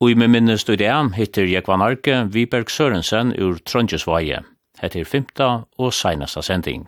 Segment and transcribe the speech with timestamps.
[0.00, 4.42] Og i min minne studien hittir Jekvan Arke Viberg Sørensen ur Trondjesvaje.
[4.82, 6.84] Hette er femta og seinasta sending.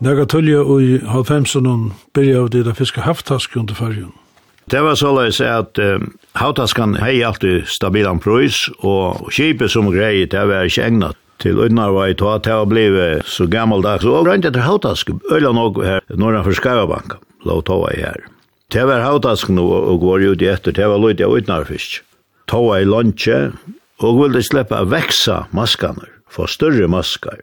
[0.00, 4.14] Nega tullja og i halvfemsunnen byrja av det da fiske haftask under fargen.
[4.72, 6.06] Det var såleis at um,
[6.38, 12.14] havtaskan hei alltid stabilan prøys, og kipet som grei, det var ikke egnet til Unnarvai,
[12.14, 16.56] at det var blivet så gammeldags, og rent etter havtask, øyla nok her, norra for
[16.56, 18.24] Skarabank, lov tova i her.
[18.72, 22.00] Det var havtask nå, og går ut i etter, det var løyt av Unnarfisk.
[22.48, 23.50] Tova i lunche,
[24.00, 27.42] og ville sleppa veksa maskaner, få større maskar.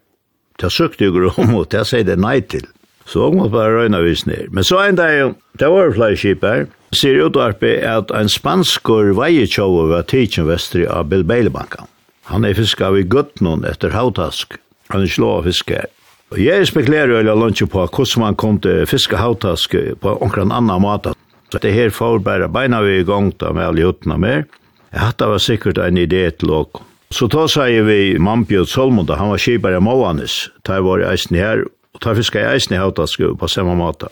[0.58, 2.66] Det søkte jo om, og det sier det nei til.
[3.08, 4.50] Så hun må bare røyna vis ned.
[4.52, 9.88] Men så en dag, det var flere skip her, sier utvarpet at en spanskur veietjåve
[9.94, 11.88] var tidsen vestri av Bilbeilebankan.
[12.28, 14.58] Han er fiska av i guttnån etter hautask.
[14.92, 15.88] Han er slå av fiske her.
[16.36, 20.52] Og jeg spekulerer jo eller lunsje på hvordan man kom til fiske hautask på omkran
[20.52, 21.14] annan mat.
[21.48, 24.44] Så det her får bare beina vi i gang da med alle juttene mer.
[24.92, 26.84] Jeg hadde var sikkert en idé til åkken.
[27.14, 31.38] Så ta sier vi Mambjørn Solmund, han var kjipar i Måvanis, ta var i eisen
[31.40, 31.64] her,
[31.96, 34.10] og ta fiskar i eisen i Hautasku på samme måte.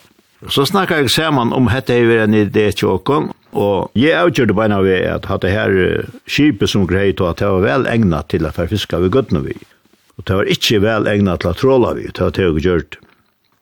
[0.51, 4.81] Så snakkar jeg saman om hette i vi en idé tjåkon, og jeg avgjørte beina
[4.83, 5.75] vi at hatt det her
[6.29, 9.55] kjipet som grei to at det var vel egnat til at fiska vi gudna vi.
[10.15, 12.99] Og det var ikkje vel egnat til at tråla vi, det var det jeg gjørt.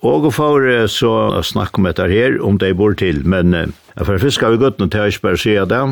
[0.04, 4.62] Og for så snakk om dette her, om det bor til, men for fiska vi
[4.62, 5.84] gudna, det er ikke bare å si det,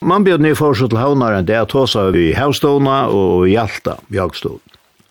[0.00, 4.58] Man bjöd nu för til till havnaren det jag tog vi Havstona och Hjalta, Bjagstona.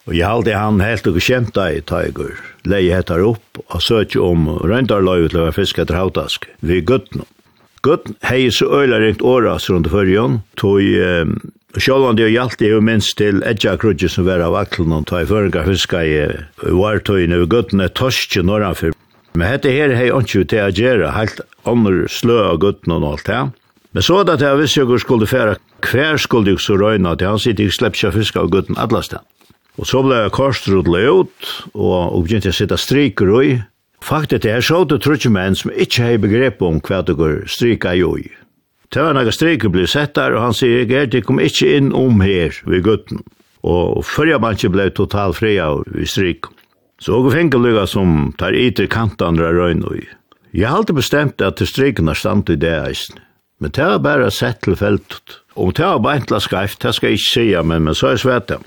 [0.08, 4.46] Og jeg halte han helt og kjenta i Tiger, leie hettar opp og søkje om
[4.64, 7.26] røyndarløy til å være fisk etter havtask vi guttno.
[7.84, 11.36] Guttn hei så øyla ringt åra rundt fyrjon, tog um,
[11.76, 15.26] Sjålandi og Hjalti er jo minst til Edja Krudje som var av aklen og tog
[15.26, 16.16] i føringar fiska i
[16.64, 18.96] vartøyne og guttn er torskje norranfyr.
[19.36, 23.28] Men hette her hei ontsju til a gjerra, heilt andre slø av guttn og alt
[23.28, 23.44] det.
[23.98, 27.32] Men så da til jeg visste jeg skulle fære, hver skulle jeg så røyne til
[27.32, 29.24] han sitte jeg slepp seg fiske av gutten alle sted.
[29.82, 33.56] Og så ble jeg korstrudlet ut, og og begynte jeg å sitte striker i.
[34.06, 37.50] Faktet er, jeg så til trutje menn som ikke har begrep om hva det går
[37.50, 38.30] strika i ui.
[38.94, 41.74] Det var noen striker ble sett der, og han sier, jeg er, det kom ikke
[41.82, 43.26] inn om her ved gutten.
[43.66, 46.46] Og før jeg bare ble totalt fri av strik.
[47.02, 50.06] Så jeg fikk lykka som tar ytter kantan røyne i.
[50.54, 53.24] Jeg har alltid bestemt at strikene stand i det eisen.
[53.60, 55.40] Men det er bare sett til feltet.
[55.58, 58.22] Om det er bare ikke skreft, det skal jeg ikke si, men, men så er
[58.22, 58.60] svært det.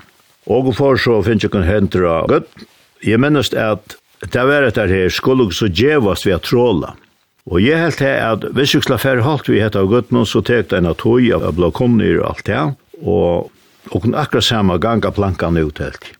[0.51, 2.65] Og for så finnes jeg kun henter av Gud.
[3.05, 6.93] Jeg minnes at det er etter her skulle så djevast vi har tråla.
[7.49, 10.43] Og jeg helt her at hvis jeg skulle færre halvt vi hette av nå, så
[10.45, 12.61] tek det en av tog av blåkomner og alt det.
[13.01, 13.49] Og,
[13.95, 16.11] og akkurat samme ganga plankene ut helt.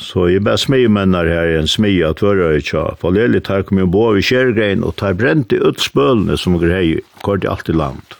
[0.00, 2.86] Så jeg bare smi mennar her i en smi at vøra i tja.
[3.02, 7.04] For lille tar kom jo bo i kjergrein og tar brent i utspølene som greier,
[7.20, 8.19] kort i alt i land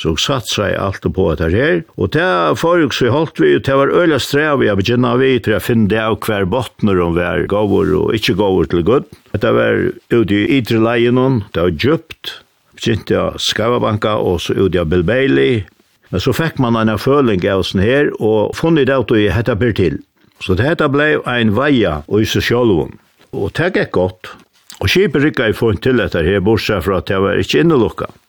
[0.00, 1.82] så satt seg alt på det her.
[2.00, 2.26] Og det
[2.60, 6.00] folk så holdt vi, det var øyla strev jeg begynna vi til å finne det
[6.00, 9.10] av hver bottner om hver gaver og ikke gaver til Gud.
[9.36, 12.38] Det var ute i ytre leien, det var djupt,
[12.78, 15.66] begynte jeg Skavabanka og så ute av Bilbeili.
[16.10, 19.54] Men så fikk man en føling av oss her, og funnet det ut i hette
[19.54, 20.00] per til.
[20.40, 22.96] Så det hette blei en veia og i seg sjolvun.
[23.36, 24.32] Og det gikk godt.
[24.80, 28.19] Og skipet rykket i funnet til dette her, bortsett fra at det var ikke innelukket.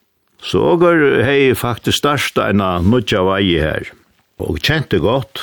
[0.42, 3.92] Så går hei faktisk starsta ena nødja vei her.
[4.42, 5.42] Og kjente godt,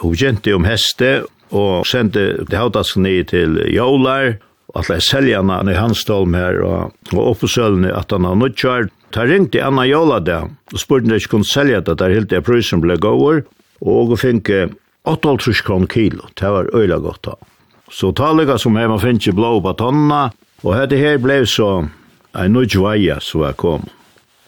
[0.00, 4.38] og kjente om heste, og sendte det hautask ned til Jolar,
[4.72, 8.36] og at jeg alle han i hans Hanstholm her, og, og oppesølene at han har
[8.36, 8.88] nudjar.
[9.12, 12.30] Da ringte Anna Jola da, og spurte om jeg ikke kunne selja det, der helt
[12.32, 13.44] det prøysen ble gåver,
[13.80, 14.68] og finke
[15.08, 17.36] 8,5 kron kilo, det var øyla godt da.
[17.90, 20.28] Så taliga som hei heima finnes blå på tonna,
[20.64, 21.86] og hette her ble så
[22.36, 23.97] en nudjvaja som var kommet.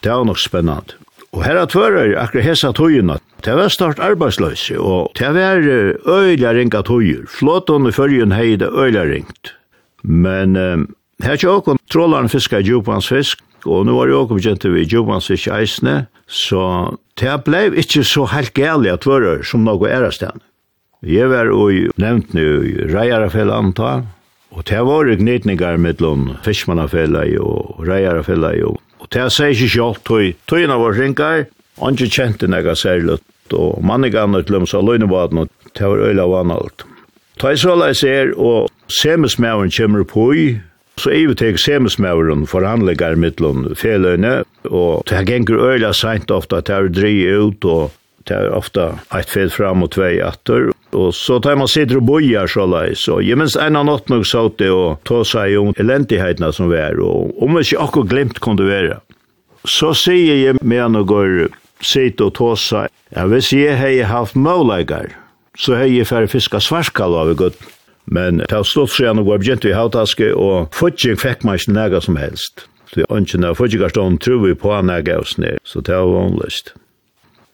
[0.03, 0.97] Det var nok spennende.
[1.33, 5.63] Og her at hører akkurat hesa tøyene, det var start arbeidsløse, og det var
[6.09, 7.23] øyla ringa tøyer.
[7.31, 9.55] Flåten i følgen hei det øyla ringt.
[10.03, 10.89] Men um,
[11.23, 15.49] her tjåkon trålaren fiska djupans fisk, og nu var jeg også begynt vi djupans fisk
[15.55, 20.41] eisne, så det blei ikkje så helt gærlig at hører som noe ærestan.
[21.07, 24.09] Jeg var og nevnt nu i Reiarafell antall,
[24.51, 30.05] og det var gnytningar mellom fiskmannafella og Reiarafella og Og det er seg ikke kjalt
[30.07, 30.33] tøy.
[30.51, 31.47] Tøyene var ringer,
[31.81, 33.19] og ikke kjente nega særlig.
[33.57, 36.85] Og mannegane til dem sa løgnebaden, og det var øyla vanalt.
[37.41, 40.49] Ta i såleis ser, og semesmæveren kommer på i,
[41.01, 46.61] så er vi tek semismæveren forhandlegar mittlån feløyne, og det er gengur øyla seint ofta,
[46.61, 47.97] det er dri ut, og
[48.29, 52.07] det er ofta eit fel fram og tvei atter, Og så tar man sitter og
[52.09, 55.55] bojar så lai, så jeg minns en av nått nok sa det og ta seg
[55.61, 58.99] om elendigheitene som vi er, og om vi ikke akkur glemt kunne være.
[59.69, 61.35] Så sier jeg med han og går
[61.85, 65.15] sitt og ta seg, ja, hvis jeg hei haft måleikar,
[65.59, 67.59] så hei jeg færre fiska svarskall av gutt.
[68.11, 71.61] Men det har stått seg han og går begynt i hautaske, og fudging fikk man
[71.61, 72.67] ikke nega som helst.
[72.91, 76.75] Så jeg ønsker når fudgingarstånd tror vi på nega og sned, så det var vanligst.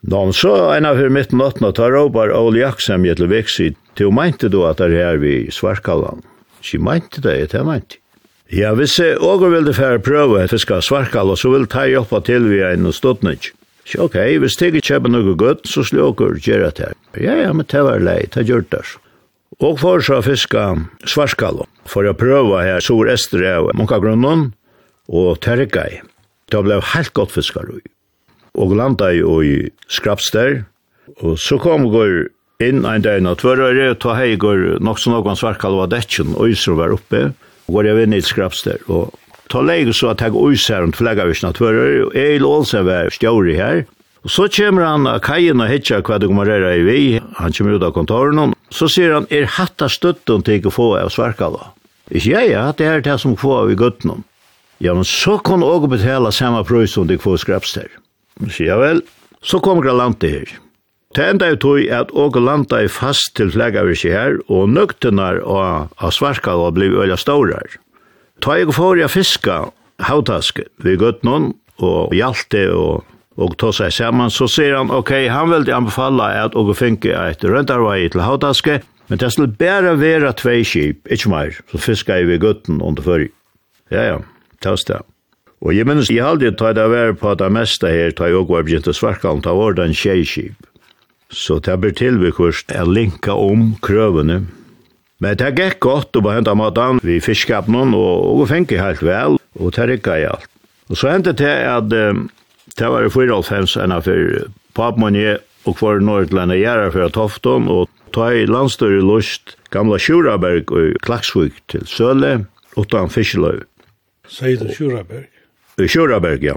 [0.02, 4.10] Nå, så en av hver mitt nøttene tar råpar Ole Jaksem i til Veksi, til
[4.10, 6.22] hun mente du at det er her vi svarkallan.
[6.60, 7.98] Ikke mente det, det mente.
[8.52, 11.96] Ja, hvis jeg også vil det færre prøve at vi skal svarkalla, så vil jeg
[11.96, 13.25] hjelpa til vi en og stått
[13.87, 16.94] Så ok, hvis jeg ikke kjøper noe godt, så slår jeg gjøre det her.
[17.22, 18.82] Ja, ja, men det var lei, det gjør det.
[19.62, 20.76] Og for så fiska
[21.06, 24.52] svarskalla, for å prøve her sur ester av munkagrunnen
[25.08, 26.02] og terregai.
[26.50, 27.82] Det ble helt godt fiskar ui
[28.56, 29.44] og landa i og
[29.93, 30.64] skrapster.
[31.23, 32.26] Og så kom går
[32.64, 36.76] inn ein dag av tvørøyre, ta hei går nok så noen svarkall dekken, og iser
[36.79, 37.31] var oppe,
[37.67, 38.81] og går jeg vinn i skrapster.
[38.88, 39.12] Og
[39.53, 43.12] ta leik så at jeg og iser rundt fleggavisen av tvørøyre, og Eil Olsen var
[43.12, 43.85] stjåri her.
[44.26, 47.03] Og så kommer han av kajen og hitja hva det kommer i vi,
[47.38, 51.12] han kommer ut av kontoren, så sier han, er hatta støtten til ikke få av
[51.14, 51.61] svarkall
[52.11, 54.25] Ikke jeg, ja, det er det som få av i gutten.
[54.82, 57.87] Ja, men så kan du også betale samme prøys som du få skrapster.
[58.52, 59.02] Sier vel.
[59.42, 60.54] Så kom Gralante her.
[61.16, 65.88] Det enda jo tog at åker landa er fast til flaggavirsi her, og nøktenar av,
[65.96, 67.78] av og blei øyla staurar.
[68.44, 69.70] Ta jeg for jeg fiska
[70.04, 73.04] hautaske vi gøtt og hjalte og,
[73.36, 77.44] og ta seg saman, så sier han, ok, han vil anbefala at åker finke et
[77.44, 82.28] røntarvei til hautaske, men det skal bare være tvei skip, ikke mer, så fiska jeg
[82.28, 83.30] vi gøtten under fyrir.
[83.88, 84.18] Ja, ja,
[84.60, 85.00] ta oss det.
[85.64, 88.53] Og jeg minnes, jeg halde ta det vær på det meste her, ta jeg også
[88.53, 90.69] var begynt å svarka om, ta var den tjejskip.
[91.32, 94.44] Så det blir tilbekvist, jeg linka om krøvene.
[95.19, 99.03] Men det gikk godt, og bare hentet maten, vi fiskap noen, og, og fengi helt
[99.03, 100.50] vel, og det rikka i alt.
[100.93, 101.88] Og så hendte det at,
[102.76, 105.17] det var i 4,5 enn av for papmann
[105.67, 111.58] og kvar Nordlanda gjerra for Tofton, og ta i landstøyre lust gamla Sjuraberg og Klaksvik
[111.73, 112.44] til Søle,
[112.76, 113.64] utan fiskeløy.
[114.31, 115.35] Sier du Sjuraberg?
[115.76, 116.56] Kjøraberg, ja.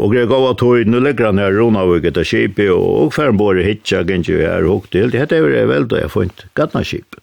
[0.00, 3.58] Og jeg gav at høy, nå legger han her Ronavik etter kjipi, og oppferden bor
[3.58, 7.18] i hitja, gengje vi her hukk til, dette er vel da jeg funnet gattna kjip.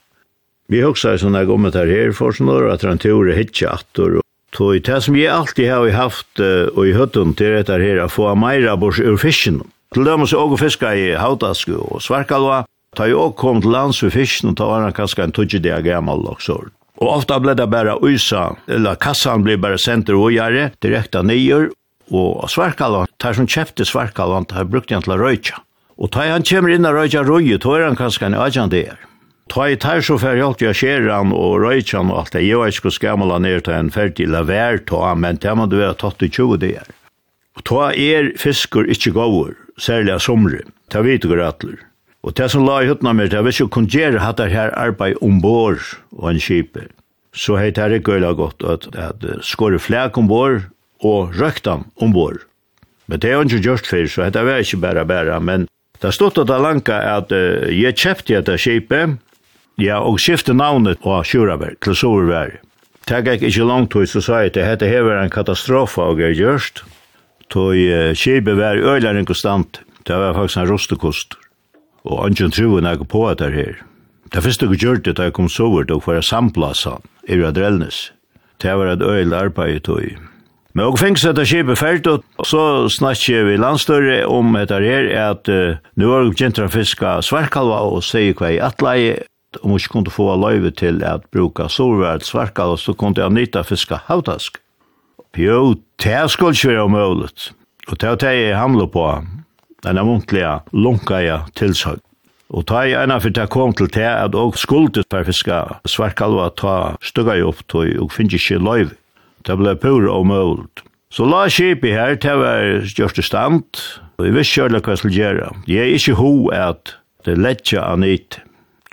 [0.67, 4.19] Vi hugsa sånn jeg gommet her her for sånn år, at han tog hitja atter,
[4.19, 4.23] og
[4.57, 8.77] det som jeg alltid har haft og i høtten til dette her, å få meira
[8.77, 9.61] bors ur fisken.
[9.93, 12.65] Til dem som og fiska i hautaske og svarkalva,
[12.97, 15.61] ta jo og kom til lands ur fisken, og ta var han kanskje en tudje
[15.63, 16.76] dag gammal og sånt.
[16.97, 21.69] Og ofta ble det bare uysa, eller kassan ble bare sendt og gjøre, direkte nyer,
[22.09, 25.61] og svarkalvan, tar som kjefte svarkalvan, tar brukt igjen til røyja.
[25.97, 28.97] Og tar han kommer inn og røyja røyja, tar han kanskje en ajan der.
[28.97, 29.67] er.
[29.69, 32.41] jeg tar så fer jag jag skeran och röjchan og alt det.
[32.41, 36.21] Jag ska skamla ner til en ferdig laver ta men det må du være tatt
[36.21, 36.83] i 20 der.
[37.55, 41.86] Og ta er fiskor gåur, særlig av somri, Ta vet du gratler.
[42.27, 44.73] Og det som la i høttene med, det var ikke kun gjøre hatt det her
[44.75, 45.79] arbeid ombord
[46.11, 46.89] og en kjipe.
[47.31, 50.65] Så hei det her ikke gøyla godt at, at skåre flek ombord
[51.07, 52.41] og røkta ombord.
[53.07, 55.69] Men det er jo ikke gjort før, så det var ikke bare bare, men
[56.01, 59.15] det stod at det lanka at uh, jeg kjøpte dette kjipet,
[59.79, 62.59] ja, og skifte navnet på Sjuraberg til Soverberg.
[63.07, 66.19] Det gikk ikke langt ut, så sa jeg at dette her var en katastrofe og
[66.19, 66.83] jeg gjørst,
[67.47, 71.37] Så uh, kjipet var øyler inkonstant, det var faktisk en rostekost
[72.07, 73.83] og angen truen er på at det her.
[74.33, 76.97] Det første jeg gjør det da jeg kom sovert og for å samplasse
[77.27, 78.09] i Radrelnes.
[78.63, 80.17] Det var et øyel arbeid i tog.
[80.73, 85.49] Men og fengs etter skipet fært, og så snakker vi landstørre om etter her, at
[85.49, 89.15] uh, nå har vi kjent å fiske svarkalva og sier hva i atleie,
[89.63, 93.63] om vi ikke kunne få løyve til at bruka sorvært svarkalva, så kunne jeg nytta
[93.65, 94.59] fiske havtask.
[95.37, 97.51] Jo, det skulle ikke være omøyelig.
[97.87, 99.07] Og det er det jeg handler på
[99.85, 102.01] en av muntliga lunkaja tilsøk.
[102.55, 106.47] Og ta i ena for det kom til det at og skuldet per fiska svarkalva
[106.55, 108.93] ta stugga i opp tog og finnes ikke løyv.
[109.43, 110.83] Det ble pur og mølt.
[111.11, 113.63] Så la i her til hver største stand,
[114.17, 115.51] og jeg visste kjørlig hva jeg skulle gjøre.
[115.67, 118.39] Jeg er ikke ho at det letja an it.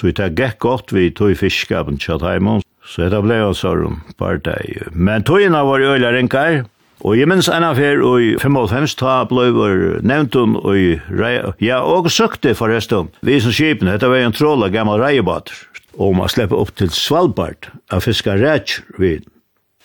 [0.01, 4.83] Så det gikk godt vi tog fiskapen tjatt heimons, så det ble en sånn partei.
[4.93, 6.65] Men togina var jo øyla rinkar,
[7.03, 11.35] Og jeg minns en affær i 55 ta bløyver nevntun og rei...
[11.61, 15.57] Ja, og søkte forresten, vi som skipene, dette var en tråla gammal reiebater,
[15.99, 19.27] og man slepper opp til Svalbard av fiska rætj vid.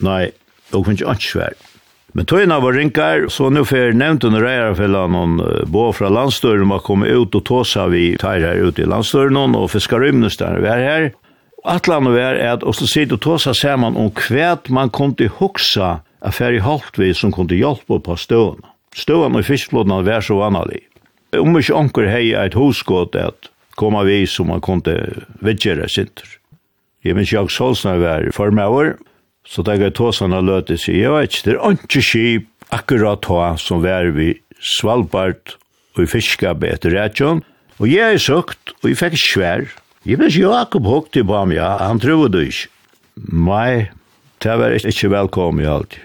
[0.05, 0.29] Nei,
[0.71, 1.57] og finnst ikke svær.
[2.17, 6.81] Men tøyna var rinkar, så nu fer nevntun og noen uh, bo fra landstøren var
[6.85, 10.85] komme ut og tåsa vi tar her ute i landstøren og fiskar rymnestan vi er
[10.85, 11.09] her.
[11.65, 15.99] Atlan var er at også sitte og tåsa saman om kvært man kom til huksa
[16.21, 18.65] at færre vi som kunde hjelpe på støvene.
[18.95, 20.81] Støvene i fiskflåten var så vanlig.
[21.37, 24.95] Om ikke anker hei et hosgått at koma vi som man kunde
[25.45, 26.25] vidgjere sinter.
[27.05, 28.89] Jeg minns jeg solsna var i form av år,
[29.47, 33.53] så da jeg tåsene løte seg, jeg vet ikke, det er ikke skip akkurat ta
[33.61, 35.55] som var vi Svalbard
[35.95, 37.43] og i fiskab etter Rætjon,
[37.79, 39.63] og jeg er søkt, og jeg fikk svær.
[40.03, 42.67] Jeg minns Jakob Håkti på ham, ja, han trodde ikke.
[43.31, 43.87] Nei,
[44.43, 45.97] det var ikke velkommen i alt.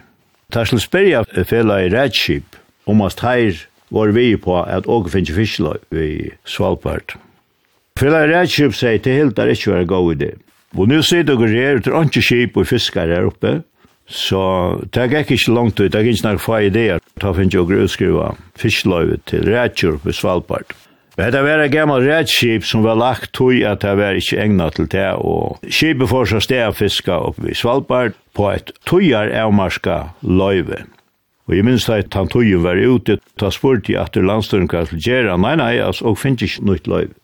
[0.54, 2.56] Ta skulle spyrja fela i Redship
[2.86, 3.56] om at her
[3.90, 7.16] var vi på at åke finnes fiskeløy i Svalbard.
[7.98, 10.30] Fela i Redship sier til helt er ikke være god idé.
[10.78, 13.56] Og nå sier dere her, det er ikke skip og fiskar her oppe,
[14.06, 14.44] så
[14.94, 17.02] det gikk ikke langt ut, det gikk ikke nok få ideer.
[17.18, 20.70] Ta finnes jo utskriva fiskeløy til Redship i Svalbard.
[21.14, 24.88] Det var et gammal redskip som var lagt tog at det var ikke egnet til
[24.90, 30.00] det, og skipet får seg sted å fiske oppe i Svalbard på et tøyar avmarska
[30.26, 30.80] løyve.
[31.46, 34.98] Og jeg minns at han tøyen var ute, ta spurt i at landstøren kan til
[35.04, 37.14] gjera, nei, nei, altså, og finnes ikke nytt løyve.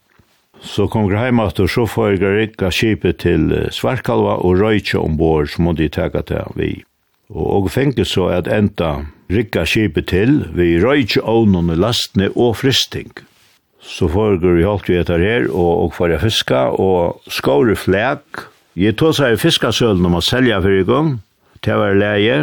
[0.61, 5.49] Så kom jeg hjemme at så får jeg rikka skipet til Svarkalva og røyke ombord
[5.49, 6.68] så måtte jeg tega til vi.
[7.32, 12.61] Og jeg fengte så at enda rikka skipet til vi røyke ånden i lastene og
[12.61, 13.11] fristing
[13.80, 17.76] så foregår vi holdt vi etter her, og, og for jeg fiska, og skår i
[17.78, 18.44] flæk.
[18.78, 21.14] Jeg tog seg i fiskasølen om å selge for i gang,
[21.64, 22.40] til å være leie.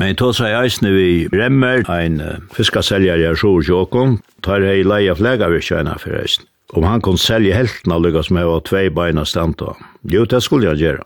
[0.00, 4.18] Men jeg tog seg i eisene vi remmer, en uh, fiskaselger jeg så i Jåkon,
[4.42, 6.48] tar jeg i leie flæk av kjøyna for eisen.
[6.72, 9.76] Om han kunne selge helten av lykkes med å ha tvei beina stand av.
[10.08, 11.04] Jo, det skulle jeg gjøre.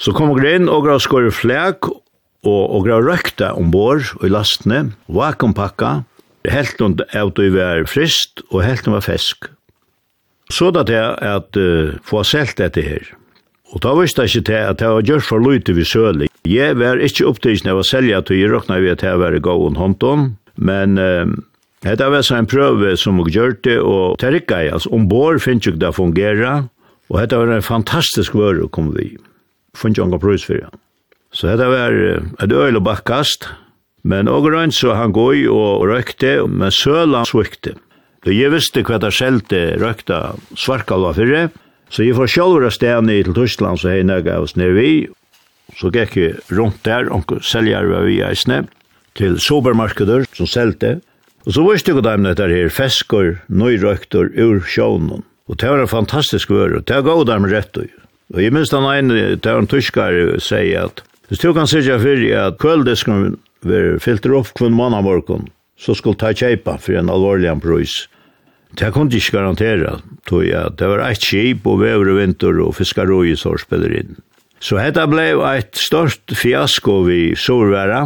[0.00, 1.90] Så kom jeg inn og grav skår i flæk,
[2.42, 6.00] og, og grav røkta ombord i lastene, vakumpakka,
[6.50, 9.50] helt hon av du var frist, og helt hon var fesk.
[10.52, 13.06] Så da det at uh, få selt dette her.
[13.72, 16.28] Og da visste jeg ikke til at jeg var gjort for lute ved sølig.
[16.44, 19.64] Jeg var ikke opptidsen av å selge at jeg råkna ved at jeg var gav
[19.64, 20.26] en hånden,
[20.60, 21.24] men uh,
[21.86, 25.40] dette var så en prøve som jeg gjør det, og det rikket jeg, altså ombord
[25.42, 26.52] finnes ikke det fungera,
[27.08, 29.14] og dette var en fantastisk vare å komme vi.
[29.78, 30.68] Finnes ikke noen prøys for det.
[31.32, 33.48] Så dette var uh, et øyelig bakkast,
[34.02, 37.76] Men ågrein så han goi og røykte, men søla svikte.
[38.22, 40.20] Da jeg visste hva det selte røykta
[40.58, 41.48] svarkalva fyrre,
[41.92, 45.08] så jeg får sjálfur av stedene til Tyskland så hei nega hos nervi,
[45.78, 48.64] så gikk jeg rundt der, og seljar var vi eisne,
[49.18, 51.00] til supermarkeder som selte,
[51.44, 55.90] og så visste jeg dem dette her, feskor, nøyrøyktor, ur sjånen, og det var en
[55.90, 57.90] fantastisk vare, og det gav dem rett og
[58.32, 61.98] Og jeg minns den ene, det var en tyskar, sier at, hvis du kan sitja
[62.00, 67.10] fyrir at køldisken ver filter opp kvann manna morgon, så skulle ta kjeipa for en
[67.12, 68.06] alvorlig prøys.
[68.78, 70.76] Det kan de ikke garantera, tog jeg.
[70.80, 74.16] Det var eit kjip og vever og vinter og fiskaroi som spiller inn.
[74.62, 78.04] Så dette ble eit stort fiasko vi sorværa,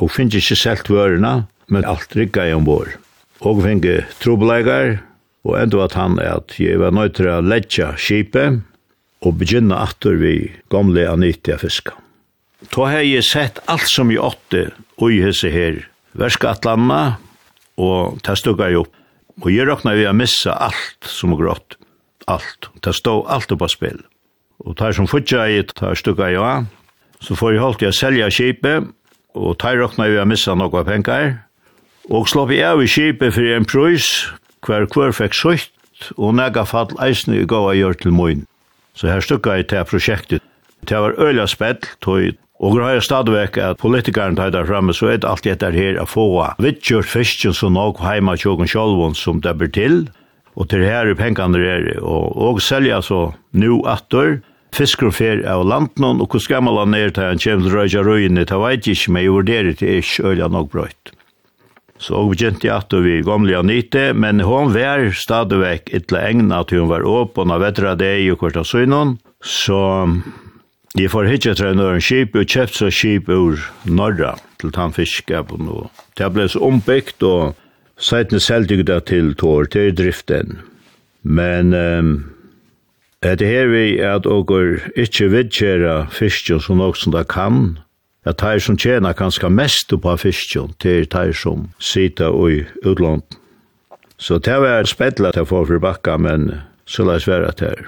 [0.00, 2.94] og finnes ikke selt vørena, men alt rikka i ombord.
[3.44, 5.00] Og finnes trobelegar,
[5.44, 8.60] og enda at han at jeg var nøytra letja kjipet,
[9.20, 11.98] og begynne atter vi gamle Anitia fiskar.
[12.68, 14.66] Då har jeg sett alt som jeg åtte
[15.00, 15.80] og i hese her.
[16.12, 17.16] Verskatlanna
[17.80, 18.92] og det stugga jeg opp.
[19.40, 21.78] Og jeg råkna vi å missa alt som er grått.
[22.28, 22.68] Alt.
[22.84, 24.02] Det stod alt på spill.
[24.60, 26.68] Og det som futja jeg, det stugga jeg av.
[27.24, 28.90] Så får jeg holdt jeg selja kipet,
[29.36, 31.38] og det råkna vi å missa noe penger.
[32.12, 34.10] Og slapp jeg av i kipet for en prøys,
[34.66, 35.72] hver hver fikk søyt,
[36.16, 38.46] og nega fall eisne i gav jeg gjør til moin.
[38.92, 40.44] Så her stugga jeg til prosjektet.
[40.84, 45.14] Det var øyla spett, tog Og greier er stadigvæk at politikeren tar der fremme, så
[45.14, 46.26] er det alltid etter her å få
[46.60, 50.02] vittgjørt fisken som nok heima tjokken sjolvån som det blir til,
[50.60, 54.42] og til her er pengene der, og, og selja så nu atter,
[54.76, 58.04] fisker og fer av landen, og hvor man han ned til en kjem til røyja
[58.04, 61.14] røyene, det vet jeg ikke, men jeg vurderer det ikke øyla nok brøyt.
[62.00, 66.62] Så og begynte jeg at vi gamle og nyte, men hon var stadigvæk etter egna
[66.64, 69.80] til hun var åpen av vetra deg og kvarta søgnon, så
[70.98, 75.68] Jeg får hitje til en skip og kjøpt seg skip ur Norra til tannfiskapen.
[76.18, 77.54] Det ble så ombyggt og
[77.94, 80.58] seitene selvdygda til tår til driften.
[81.22, 82.10] Men um,
[83.22, 87.78] etter her vi at åker ikke vidkjera fiskjon som nok som det kan,
[88.26, 93.38] at de som tjener kanskje mest på fiskjon til de som sitter i utlandet.
[94.18, 96.50] Så det var spettlet til å få forbakka, men
[96.84, 97.86] så la oss være til her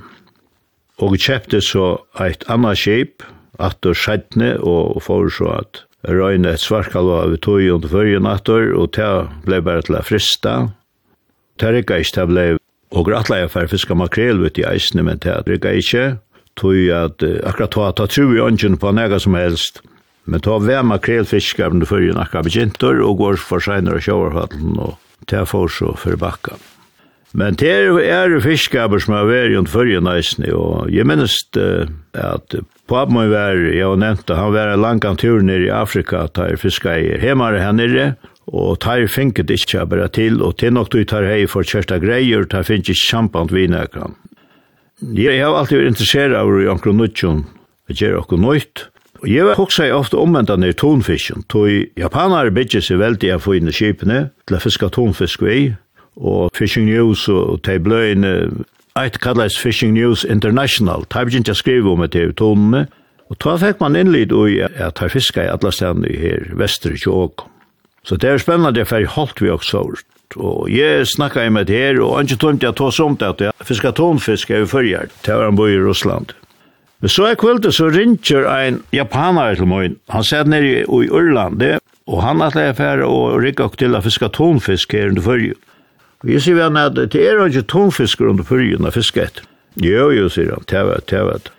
[1.03, 1.87] og kjøpte så
[2.23, 3.25] eit anna skip,
[3.59, 8.73] at atur skjedne, og for så at røyne et svarkalva av tog under førjen natter,
[8.75, 9.11] og det
[9.47, 10.55] ble bare til å frista.
[11.61, 12.47] Det rikka ikke, det ble
[12.93, 16.05] og grattleia for fiska makrel ut i eisene, men det rikka ikke,
[16.61, 19.81] tog at akkurat ta, ta tru i ånden på nega som helst,
[20.29, 24.99] men ta vem makrelfiskar under førjen akkurat begyntor, og går for seinere sjåvarfattelen, og
[25.31, 26.59] det får så for bakka.
[27.33, 31.89] Men det er, er fiskaber som er vært under førje næsne, og jeg minnes uh,
[32.13, 32.57] at
[32.91, 36.27] papen min var, jeg har nevnt det, han var en lang tur nere i Afrika,
[36.29, 38.07] tar fiska i hemare her nere,
[38.53, 42.45] og tar finket ikkje bare til, og til nok du tar hei for kjørsta greier,
[42.45, 44.19] tar finket ikke samband vi nekran.
[45.17, 47.47] Jeg har alltid vært interessert av i omkring nutjon,
[47.89, 48.89] og gjør okkur nøyt,
[49.23, 53.45] Og jeg var hoksa ofte omvendan nir tonfisken, tog japanare bygger seg veldig av å
[53.45, 54.17] få inn i kipene
[54.49, 55.77] til å fiska tonfisk vi,
[56.17, 58.35] og Fishing News og de bløyene,
[58.99, 62.87] eit kallast Fishing News International, de begynte å skrive om det i tonene,
[63.33, 67.47] og da fikk man innlid og at de fiska i alle stedene her vestre tjåk.
[68.05, 69.87] Så det er spennende, for jeg holdt vi også
[70.37, 73.41] og jeg snakka i med det her, og ikke tomt jeg tog som det, at
[73.41, 76.33] jeg fiska tonfisk er i fyrjar, til han bor i Russland.
[77.03, 81.63] Men så er kvöldet så ringer ein japaner til morgen, han sier nere i Ørland,
[82.07, 85.59] og han atleir færre og rikker til å fiska tonfisk her under fyrjar.
[86.23, 89.43] Vi sier vi at det er ikke tungfisker under purgen av fisket.
[89.81, 91.51] Jo, jo, sier han, tevet, tevet.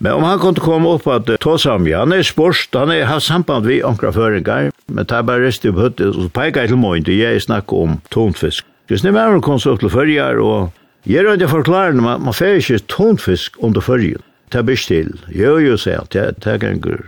[0.00, 3.20] Men om han kunne komme opp at ta sammen, han er sporst, han er har
[3.20, 6.80] samband vi ankra føringar, men ta bare rest i høttet, og så peikar jeg til
[6.80, 8.66] morgen, det jeg snakker om tonfisk.
[8.88, 10.70] Hvis ni mer kom så til førjar, og
[11.04, 14.22] jeg er ikke forklarende, man, man fer ikke tonfisk under førjen.
[14.48, 17.02] Ta bys til, jo, jo, sier han, ta, ta ganger.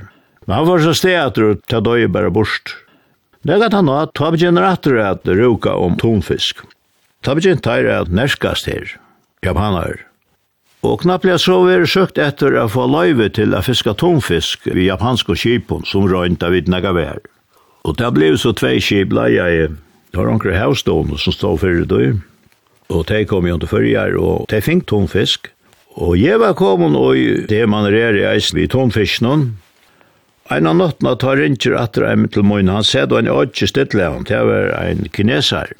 [0.44, 2.74] Men han var så steater, ta døy bare bort.
[3.46, 6.66] Det er at han nå, ta begynner atter at ruka om tonfisk.
[7.20, 8.94] Ta begynt teir at nerskast her,
[9.44, 10.06] japaner.
[10.80, 15.36] Og knapplega så er søkt etter å få løyve til å fiske tomfisk vi japanske
[15.36, 17.20] kipon som røynta vid Nagavær.
[17.84, 19.66] Og det ble så tvei kip leia i
[20.16, 22.14] har onkre hausdom som stod fyrir døy.
[22.88, 25.52] Og de kom jo til fyrir og de fink tomfisk.
[26.00, 29.50] Og jeg var kommet og det man rer i eisen vid tomfisknån.
[30.50, 34.08] Ein av nottna tar ringer atter en til møyna, han sedd og en ødje stille
[34.24, 35.76] det var ein kinesar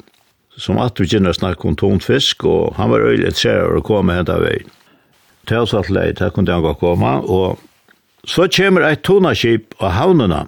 [0.61, 4.35] som at vi kjenner snakk om tonfisk, og han var øyelig interessert å komme henne
[4.35, 4.69] av veien.
[5.49, 7.57] Til oss at leid, her kunne han gå komme, og
[8.29, 10.43] så kommer et tonaskip av havnene.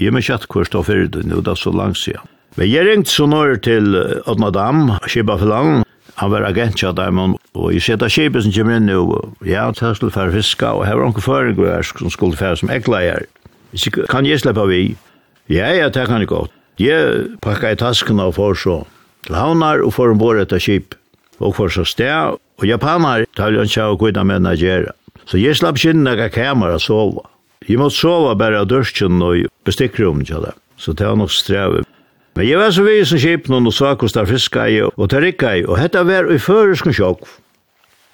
[0.00, 2.28] Jeg må ikke at hvor stå fyrir det, nå det er så langt siden.
[2.58, 3.94] Men jeg ringte så når til
[4.28, 5.84] Odna Dam, skipa Kiba land.
[6.20, 7.18] han var agent til dem,
[7.54, 10.98] og jeg sette skipet som kommer inn, og ja, til skulle til fiska, og her
[10.98, 13.24] var noen føringer som skulle færre som ekleier.
[14.10, 14.96] Kan jeg slippe vi?
[15.48, 16.52] Ja, ja, det kan jeg godt.
[16.78, 18.82] Jeg pakket i tasken og for så
[19.26, 20.96] til havnar og får ombord etter skip.
[21.40, 24.92] Og for så sted, og japanar tar jo ikke å av kvinna med Nigeria.
[25.24, 27.24] Så jeg slapp kynne jeg kamera sova.
[27.68, 30.52] Jeg måtte sova bare av dørsken og bestikkrummet til det.
[30.80, 31.88] Så det var nok strevet.
[32.36, 35.68] Men jeg var så vid som skipen og så hvordan fiska jeg og tarikka jeg.
[35.68, 37.26] og dette var i føresken sjokk.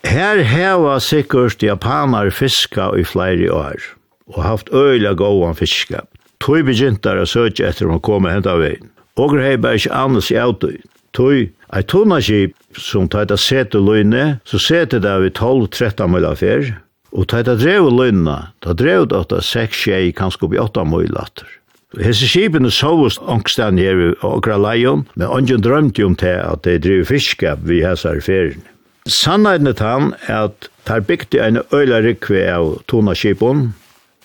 [0.07, 3.83] Her heva sikkert japanar fiska i flere år,
[4.31, 6.05] og haft øyla gåan fiska.
[6.39, 8.91] Tøy begyntar å søke etter om å komme henta veien.
[9.17, 10.83] Og hei bare ikke annars i autoin.
[11.17, 16.75] Tøy, ei tunnaskip som tar sete løyne, så sete det vi 12-13 møyla fer,
[17.17, 21.49] og tar drev løgne, da drev det at det 6-6, kanskje oppi 8 møyla atter.
[21.97, 26.77] Hese skipene sovus ångstan her i okra Leion, men ånden drømte om til at de
[26.83, 28.61] driver fiskap vi hessar ferien.
[29.07, 33.71] Sannheten er tann at tar bygde en øyla rikve av tona skipon,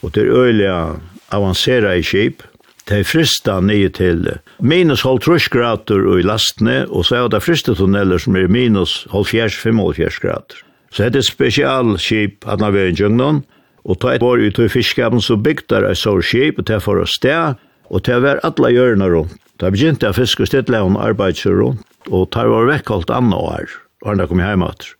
[0.01, 0.97] og til øyla
[1.31, 2.43] avansera i skip,
[2.91, 4.25] det frista nye til
[4.59, 9.55] minus halvtrus grader i lastene, og så er det frista tunneler som er minus halvfjers,
[9.55, 10.59] femhalvfjers grader.
[10.91, 13.43] Så det er spesialskip at når vi er i djungnen,
[13.87, 16.81] og ta et år ut i fiskskapen så bygde der et sår skip, og det
[16.83, 17.55] for å sted,
[17.89, 19.37] og det var alle hjørne rundt.
[19.61, 23.37] Da begynte jeg fisk og stedle og arbeidsjør rundt, og tar var vekk alt annet
[23.37, 24.97] år, og han kom hjem etter.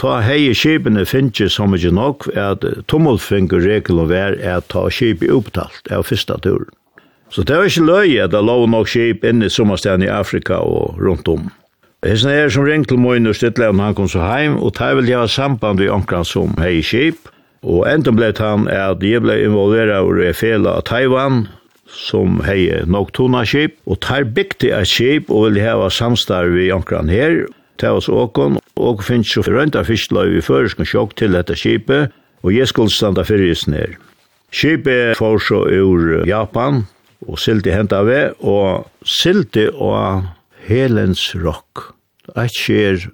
[0.00, 5.92] Ta hei skipene finnes som ikke nok, at tommelfinger regelen er at ta skipet opptalt
[5.94, 6.72] av første turen.
[7.34, 10.60] Så det var ikke løy at det lå nok skip inn i sommerstedet i Afrika
[10.62, 11.48] og rundt om.
[12.06, 14.90] Hesten er som ringt til Moin og Stittlev når han kom så heim, og det
[14.98, 17.26] vil jeg ha samband vi omkran som hei skip,
[17.64, 21.48] og enda ble han at jeg ble involveret over i fela av Taiwan,
[21.88, 27.10] som hei Noctuna skip, og tar bygde et skip og vil heva samstarv i omkran
[27.10, 27.46] her,
[27.82, 32.14] til oss åkon, og finnes jo rønta fiskløy i føresken sjokk til dette skipet,
[32.46, 33.96] og jeg skulle standa fyrir i snir.
[34.54, 36.84] Skipet får så ur Japan,
[37.28, 40.24] og sildi henta ve, og sildi og
[40.68, 41.90] helens rock.
[42.40, 43.08] Eit skjer,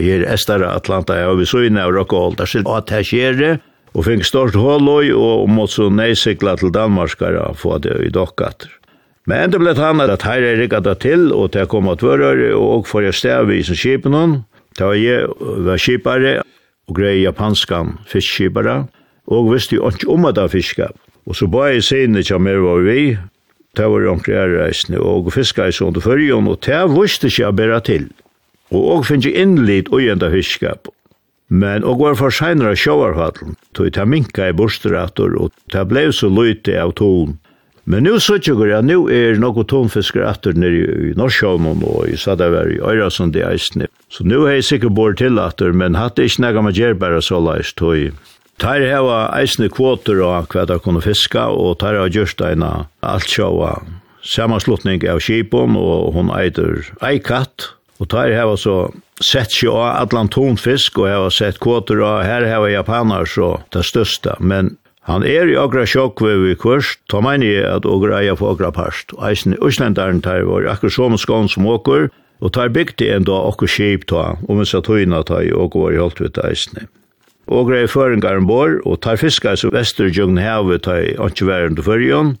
[0.00, 3.04] jeg er estara Atlanta, og vi så inn av rock og der sildi, og det
[3.08, 3.52] skjer det,
[3.94, 8.72] og fink stort hålloi, og måtte så neisikla til Danmarkara, få det i dokkater.
[9.24, 12.52] Men enda blei han at her er rikka det til, og det kom at vörare,
[12.52, 14.34] og for jeg stav i sin kipen hon,
[14.76, 15.30] det var jeg,
[15.64, 16.34] var kipare,
[16.88, 18.82] og grei japanskan fiskkipare,
[19.32, 20.92] og visste jo ikke om at det fiskar.
[21.24, 23.14] Og så bare jeg sinne kja mer var vi,
[23.74, 27.80] Det var ordentlig reisende, og fiskar i sånt førjon, og det visste ikke jeg bare
[27.80, 28.10] til.
[28.70, 30.88] Og og finnes jeg innlitt og enda fiskap.
[31.48, 36.30] Men og var for senere sjåvarfattelen, tog jeg minka i borstrator, og det ble så
[36.32, 37.36] løyte av ton.
[37.84, 42.16] Men nu så tjukker jeg, nu er nokko tonfiskar atter nere i Norsjånen og i
[42.16, 43.90] Sadavari, Øyrasund i Eisne.
[44.08, 47.20] Så nu har jeg sikkert bort til atter, men hatt det ikke nega med gjerbæra
[47.20, 48.16] så leis, tog
[48.62, 53.82] Tær hava eisne kvoter og hva ta kunne fiska, og tær har gjørst eina Sama
[54.24, 60.98] samanslutning av skipum og hon eitur eikatt, og tær hava så sett sjå allan tonfisk,
[60.98, 65.56] og hava sett kvoter, og her hava japanar så det største, men Han er i
[65.60, 69.12] agra sjokk ved vi kvørst, ta meini at agra eia på agra parst.
[69.20, 72.08] Eisen i Øslendaren tar var akkur som skån som åker,
[72.40, 75.92] og tar bygde enda okkur skip ta, og minst at høyna ta i åker var
[75.92, 76.88] i holdt vitt eisne
[77.46, 82.36] og grei føringar bor, og tar fiskar så Vesterjungen havet tar ikke væren til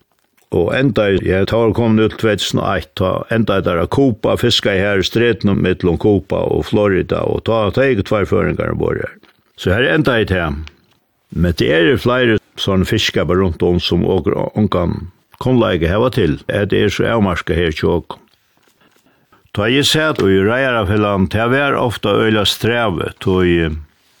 [0.54, 4.82] og enda i ja, tar kom ut 2001, ta enda der a Kopa fiska i
[4.82, 9.16] her streten om mittlom Kopa og Florida, og ta ta eget tvær føringar bor her.
[9.58, 10.52] Så her enda i det
[11.30, 15.10] Men det er flere sånne fiskar rundt om som åker ungan
[15.44, 18.18] leike heva til, at det er så avmarska her tjåk.
[19.54, 23.44] Ta jeg sett og i reier av hillan, det er ofta øyla strevet, og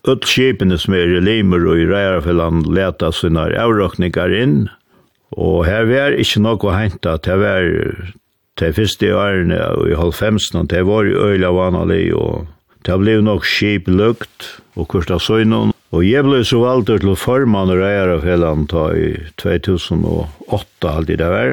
[0.04, 4.58] Öll skipene som er i Limer og i Reiarfelland leta sina avråkningar inn,
[5.32, 7.64] og her var ikkje nokko henta, det var
[8.60, 12.44] til første årene og i halvfemsen, det var i øyla vanlig, og
[12.84, 17.70] det ble nok skip lukt, og kursta søgnon, Og jeg ble så valgt til formann
[17.70, 21.52] og reier av hele ta i 2008, alltid det var.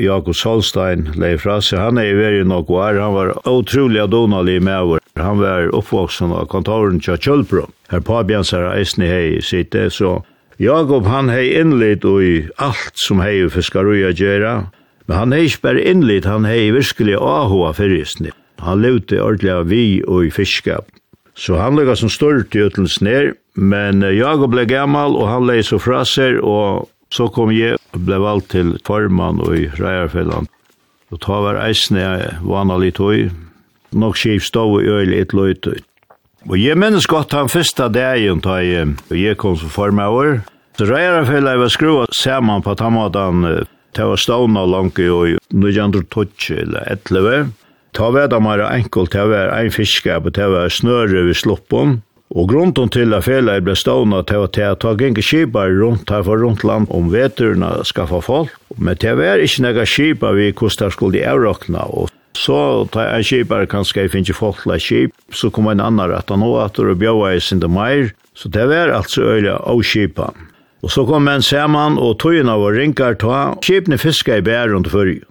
[0.00, 1.78] Jakob Solstein leier fra seg.
[1.78, 5.02] Han er i veri nok var, han var utrolig adonalig med vår.
[5.20, 7.68] Han var oppvoksen av kontoren til Kjølbro.
[7.92, 10.18] Her pabjansar eisne hei sitte, så
[10.62, 14.70] Jakob han hei innlitt i alt som hei fiskaruja gjerra,
[15.06, 18.32] men han hei ikke bare innlitt, han hei virkelig ahoa fyrrjusni.
[18.64, 20.90] Han levde ordelig av vi og i fiskap.
[21.34, 25.72] Så han lukka som stort i utlens ned, men Jakob ble gammal og han leis
[25.74, 30.50] og fraser, og så kom jeg ble valgt til formann i Reierfelland.
[31.12, 32.04] Og ta var eisne
[32.42, 33.28] vana litt høy,
[33.94, 35.68] nok skif stå i øyne et løyt.
[36.48, 40.42] Og jeg minnes godt han første dagen da jeg, jeg kom som formann.
[40.74, 47.52] Så Reierfelland var skrua saman på tammadan Det var stående langt i 1912 eller 11.
[47.94, 52.02] Ta ved om det var enkelt, det var en fiske, det var snøre ved sloppen.
[52.34, 56.42] Og grunden til at fela ble stående til å ta tak inn rundt her for
[56.42, 58.50] rundt land om veturna skaffa folk.
[58.76, 61.86] Men det er ikke nega skipa vi kostar skulle avråkna.
[61.86, 66.10] Og så ta en skipa kanskje jeg finner folk til skip, så kom en annan
[66.10, 68.10] rett og og at det bjøy i sin meir.
[68.34, 70.32] Så det var altså øyla av skipa.
[70.82, 74.90] Og så kom en saman og tøyna var rinkar ta skipne fiska i bær rundt
[74.90, 75.22] fyrir.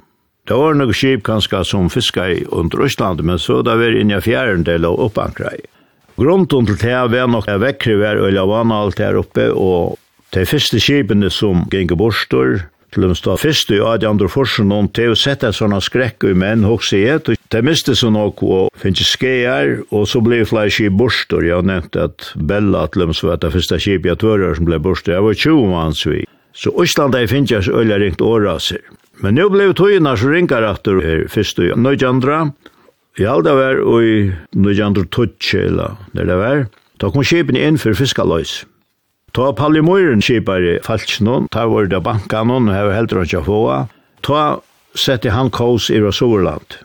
[0.47, 3.99] Det var noen skip kanskje som fiska i under Østlandet, men så da var det
[3.99, 5.72] inni fjæren del av oppankra i.
[6.17, 9.97] Grunden til det var nok at vekkere var øyla vana alt her oppe, og
[10.33, 15.07] de første skipene som gikk borster, til dem stod første i Adjandor Forsen, og de
[15.09, 19.79] har sett en sånn skrekk i menn, og de miste så nok, og finnes skeier,
[19.89, 21.41] og så ble flere skip borster.
[21.41, 24.77] Jeg har nevnt at Bella til dem var det første skip i Atører som ble
[24.77, 25.15] borster.
[25.17, 26.21] Jeg var 20 manns vi.
[26.53, 28.83] Så Østland er finnes jeg øyla ringt åraser.
[29.21, 32.51] Men nu blev tøyene så ringer etter her første i Nødjandra,
[33.19, 36.63] Jeg halda var i 1912 eller der det var.
[36.97, 38.63] Da kom skipen inn for fiskaløys.
[39.33, 43.61] Ta Pallimøyren skipare falsknån, ta var det bankanån, og heva heldur ikke få.
[44.25, 44.41] Ta
[44.97, 46.79] sette han kås i Rasoverland.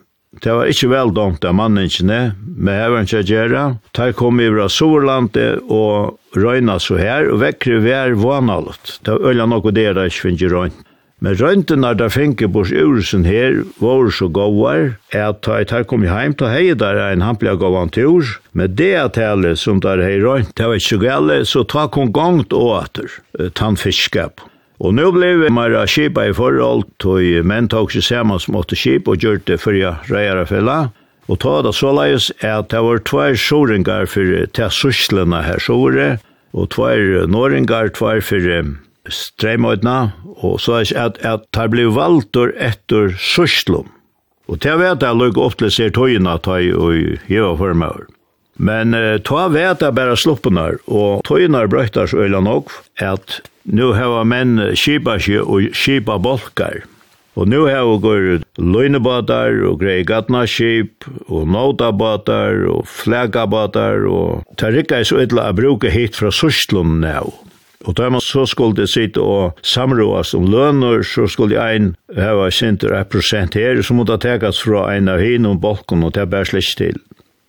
[0.45, 3.63] Det var ikke vel domt av manningene, men her var ikke gjøre.
[3.93, 5.37] ta kom i Rasoverland
[5.69, 8.99] og røyna så her, og vekkri vær vanalot.
[9.05, 10.88] Det var øyla nokko der det ikke finnes røynt.
[11.19, 16.05] Men røyntenar der finke bors ursen her var så gåvar, at ta et her kom
[16.07, 18.23] i heim, ta hei der ein hamplia gåvan tur,
[18.55, 22.13] med det at hele som der hei røynt, det var ikke gale, så ta kon
[22.15, 23.19] gongt og åter,
[23.59, 24.45] tann fiskap.
[24.79, 28.79] Og nå ble vi mera kipa i forhold, tog menn tog seg saman som åtte
[28.79, 30.93] kip og gjør det fyrja reier fella,
[31.27, 36.13] og ta det såleis at det var tvær soringar fyrir til syslena her sore,
[36.55, 38.79] og tvær noringar, tvær fyrir
[39.13, 39.99] streimøytna,
[40.43, 43.89] og så er at, at det ble valgt etter sørslom.
[44.49, 48.07] Og til jeg vet jeg lukk ofte ser tøyene at jeg og gjør for meg.
[48.59, 53.93] Men eh, ta vet jeg bare sluppene, og tøyene brøyter så øyne nok, at nå
[53.95, 56.87] har menn kjipa seg og kjipa bolkar.
[57.39, 58.25] Og nå har vi går
[58.59, 65.55] løgnebåter og grei gattnaskip og nåtabåter og flaggabåter og tar rikka er så ytla å
[65.55, 67.31] bruke hit fra Sørslund nå.
[67.87, 72.51] Og da man så skulle det sitte og samråas om lønner, så skulle ein hava
[72.51, 76.27] sinter et prosent her, så måtte tekas fra ein av hin og bolken, og det
[76.33, 76.99] bæ slik til.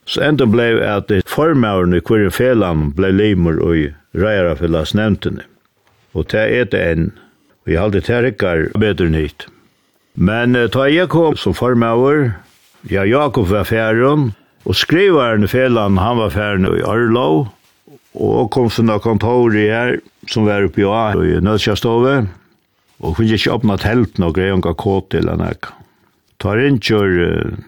[0.06, 3.88] Så enda blei at formauren i hver felan blei limer og i
[4.18, 5.46] reierafellas nevntene.
[6.18, 7.12] Og det er det enn,
[7.66, 9.46] og jeg halde det rikkar bedre nytt.
[10.16, 12.34] Men ta jeg kom som formavr,
[12.90, 14.32] ja Jakob var færen,
[14.66, 17.48] og skrivaren i felan, han var færen i Arlov,
[18.18, 19.98] og kom til noen kontorer her,
[20.30, 22.16] som var oppe i A, i Nødskjastove,
[23.00, 25.52] og kunne ikke åpne telt noe greier, hun ga kåt til henne.
[26.40, 27.60] Tar inn kjør uh,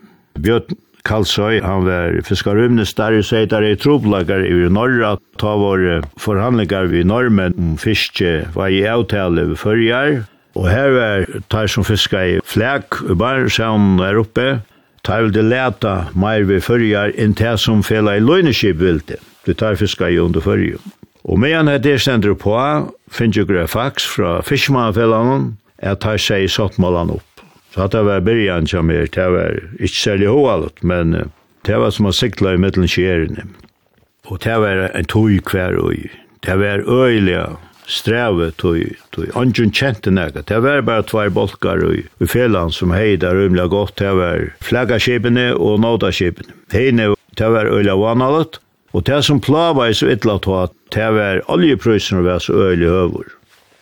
[0.41, 6.01] Bjørn Kalsøy, han var fiskarumnes der, og sier der er troblager i Norra, ta våre
[6.21, 10.21] forhandlingar vi normen om fiske, var i avtale ved førjar,
[10.59, 14.47] og her var tar som fiskar i flek, og bare sånn der oppe,
[15.01, 19.15] tar vil det leta meir vi førjar enn det som fela i løgneskip vildt.
[19.45, 20.77] Vi tar fiska i under fyrju.
[21.23, 22.55] Og medan jeg det sender på,
[23.11, 27.43] finner jeg grei fax fra fiskmannfellanen, at tar seg sottmålan opp.
[27.73, 31.31] Så at det var byrjan som er, det var ikke særlig hovalut, men
[31.65, 33.47] det var som å sikla i middelen skjerene.
[34.29, 36.09] Og det var en tog hver og
[36.45, 37.37] det var øyelig
[37.91, 38.79] strevet tog,
[39.13, 40.43] tog anjun kjente nega.
[40.47, 45.51] Det var bare tvær bolkar og i felan som heida rymla godt, det var flaggaskipene
[45.55, 46.55] og nådaskipene.
[46.73, 51.43] Heine, det var øyelig vanalut, Og det som plava i så ytla ta, det var
[51.51, 53.31] oljeprøysen var så øylig høver.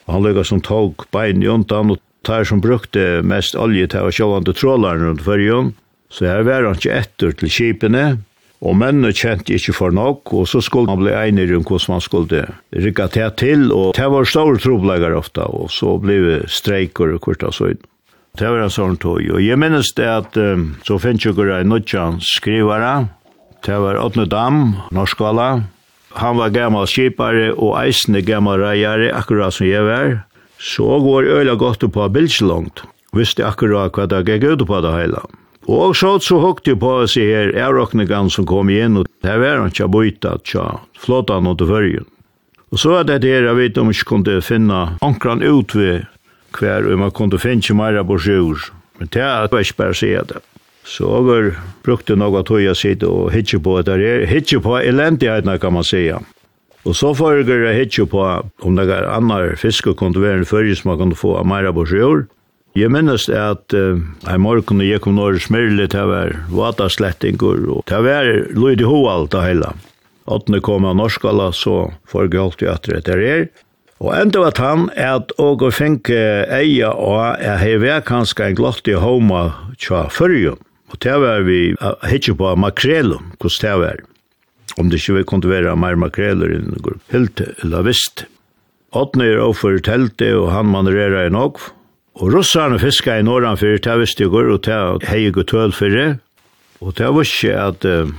[0.10, 4.14] Han lykka som tog bein i undan, og tar som brukte mest olje til å
[4.14, 5.74] sjåvande trålaren rundt fyrjon,
[6.10, 8.06] så her var han ikke etter til kipene,
[8.60, 12.04] og mennene kjente ikke for nok, og så skulle han bli einig om hvordan man
[12.04, 12.42] skulle
[12.76, 17.46] rykka til til, og det var store troblegar ofta, og så ble streiker og kvart
[17.48, 17.86] av søyden.
[18.38, 21.62] Det var en sånn tog, og jeg minnes det at um, så finnes jo gura
[21.64, 23.08] i nødjan skrivara,
[23.66, 25.64] Det var Åtne Dam, Norskvala.
[26.18, 30.22] Han var gammal skipare og eisende gammal reiare, akkurat som jeg var.
[30.60, 32.84] Så går øyla godt på bildslangt.
[33.16, 35.22] Visste akkurat hva det gikk ut på det hele.
[35.70, 39.60] Og så så høgt jeg på seg her avrokkningen som kom igjen, og det var
[39.62, 42.08] han ikke bøyta, tja, flåta han til førjen.
[42.72, 46.08] Og så er det her, jeg vet om jeg ikke kunne finne ankran ut ved
[46.58, 48.70] hver, og man kunne finne ikke mer på sjur.
[49.00, 50.42] Men det er ikke bare å si det.
[50.84, 51.54] Så over
[51.86, 55.84] brukte noe tog jeg sitt og hitje på det er Hitje på elendighetene, kan man
[55.84, 56.20] säga.
[56.88, 58.24] Og så foregår jeg hitje på
[58.64, 59.56] om det er annar
[59.96, 62.28] kunne være en førje som man kunne få av meira på sjøur.
[62.76, 63.98] Jeg minnes at uh,
[64.30, 68.82] en morgen jeg kom når smyrlig til å være vataslettinger og til å være lyd
[68.82, 69.72] i hoved alt det hele.
[70.30, 73.50] Åttende kom av norskala, så foregalt jeg at det er.
[74.00, 78.60] Og enda var han at og å finke eia og jeg har vært kanskje en
[78.62, 79.44] glott i homa
[79.76, 80.62] tja fyrjum.
[80.90, 81.60] Og det var vi
[82.10, 84.04] hittet på makrelum, hvordan det var.
[84.80, 88.26] Om det ikke kunne være mer makreler enn det går helt eller visst.
[88.96, 91.60] Åttene er overfor teltet, og han manørerer i nok.
[92.20, 95.76] Og russerne fisker i Norran for det visste jeg går, og det heier jeg tøl
[95.76, 96.00] for.
[96.80, 98.10] Og det var ikke at uh,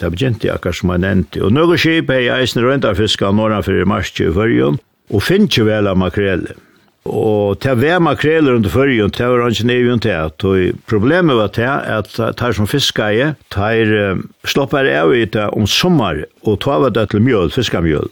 [0.00, 1.42] det begynte akkurat som jeg nevnte.
[1.44, 4.78] Og noen skip heier eisen røntarfisker i Norran for det marsje i førjen,
[5.10, 6.66] og finner ikke vel av makrelen.
[7.08, 10.32] Og til å være makreler under førjen, til å være ikke nevjen til.
[10.44, 14.10] Og problemet var til at de som fisker i, de
[14.44, 18.10] slopper av i det om sommer, og ta var det til mjøl, fiskamjøl.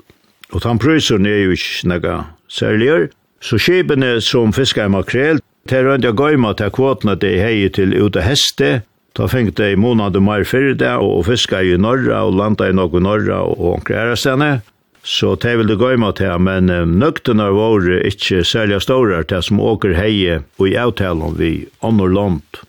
[0.55, 3.11] Og de prøyser er jo ikke noe særligere.
[3.45, 7.93] Så skipene som fisker i makrel, til rønner jeg gøyma til kvotene de heier til
[7.93, 8.79] ut av heste,
[9.19, 12.75] Da fengt det i måneder mer fyrir det, og fiska i norra, og landa i
[12.77, 14.61] noe norra, og omkring æresene.
[15.03, 19.45] Så det vil det gå imot her, men um, nøktene våre ikke særlig store til
[19.45, 21.53] som åker heie og i avtalen vi
[21.85, 22.63] andre land.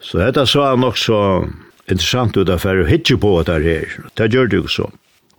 [0.00, 1.20] Så dette så er nok så
[1.86, 3.98] interessant ut av for å hitje på det her.
[4.14, 4.86] Det gjør det jo så.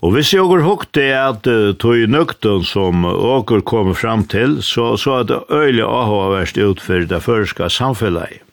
[0.05, 4.59] Og hvis jeg åker hukt det at uh, tog nøkten som åker kommer fram til,
[4.61, 8.43] så, så er det øyelig å avhåverst ut for det første samfunnet.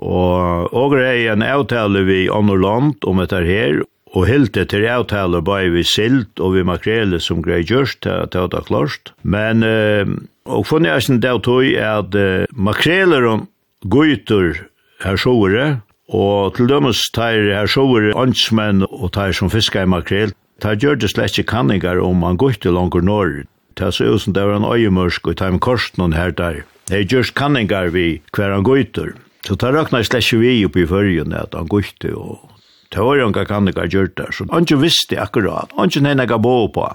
[0.00, 3.82] Og åker er en avtale vi andre land om dette her,
[4.14, 8.34] og hilde til avtaler bare vi silt og vi makrele som grei gjørst til at
[8.34, 9.12] det klart.
[9.22, 10.08] Men, uh,
[10.50, 12.16] og funnet jeg sin del tog er at
[12.50, 13.46] makreler og
[13.86, 14.66] gøyter
[15.04, 20.34] her sjåere, og til dømes tar her sjåere åndsmenn og tar som fiskar i makrel,
[20.60, 23.44] tar gjør det slett ikke kanningar om man gøyter langer norr.
[23.78, 26.64] Det ser ut som det var en øyemørsk og tar med korsen her der.
[26.90, 29.14] Det gjørs kanningar vi hver han gøyter.
[29.46, 32.50] Så tar røkna slett ikke vi oppi i førjen at han gøyter og
[32.90, 36.26] Det var jo en kakaniker gjort det, så han ikke visste akkurat, han ikke henne
[36.26, 36.88] jeg bo på.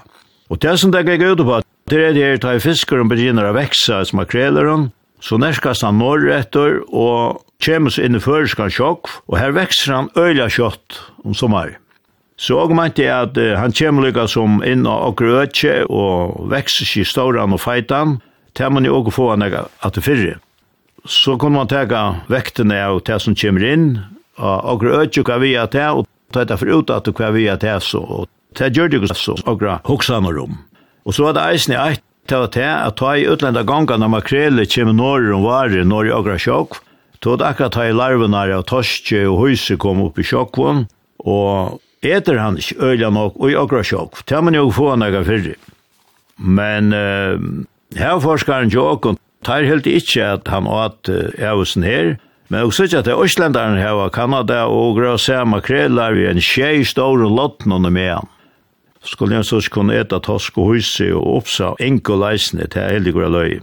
[0.52, 3.56] Og det som det gikk ut på, det er det her tar fiskeren begynner å
[3.56, 4.90] vekse som makreleren,
[5.24, 10.12] så nærskast han norretter og kommer så inn i føreskan sjokk, og her vekser han
[10.18, 11.78] øyla kjøtt om sommer.
[12.36, 16.50] Så og mente jeg at uh, han kommer lykka som inn og åker øtje og
[16.52, 18.18] vekser seg i ståren og feitan,
[18.52, 20.36] til man jo også få han at det fyrre.
[21.06, 23.88] Så kunne man tega vektene av det som kommer inn,
[24.38, 27.60] og økje hva vi er til, og ta etter for ut at hva vi er
[27.62, 30.58] til, så, og det gjør det ikke så, og hoksaner om.
[31.06, 33.96] Og så var det eisen i eit, det var det, at ta i utlenda ganga
[34.00, 36.80] når makrele kjem norr og varer norr i agra sjokk,
[37.24, 40.84] Tog akkurat ta i larvenar av torskje og høyse kom opp i sjokkvån,
[41.24, 44.20] og eter han ikke øyla nok og i okra sjokk.
[44.28, 45.54] Det man jo få han ega fyrri.
[46.36, 47.40] Men uh,
[47.96, 52.16] her forskaren jo okon tar helt ikkje at han åt uh, eusen her,
[52.48, 57.72] Men og sikkert at Øslandaren heva Kanada og grøsea makrelar vi en tjei store lotten
[57.74, 58.28] under han.
[59.02, 63.60] Skulle jeg så kunne eta tosk og husi og oppsa enko leisne til heldigra løy.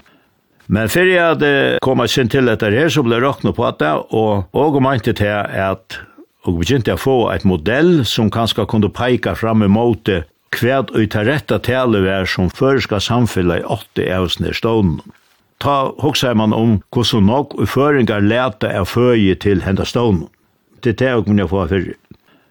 [0.68, 4.48] Men før jeg hadde kommet sin til dette her, så ble råkna på det, og
[4.54, 6.00] og mente til at
[6.44, 10.10] og begynte å få et modell som kanskje kunne peika fram imot
[10.54, 15.00] hva ut av rette tale vær som føreska samfunnet i åtte avsnir stånden
[15.60, 20.26] ta hoksar man om hvordan nok og føringar leta er føje til henda stån.
[20.84, 21.96] Det er det jeg få fyrir.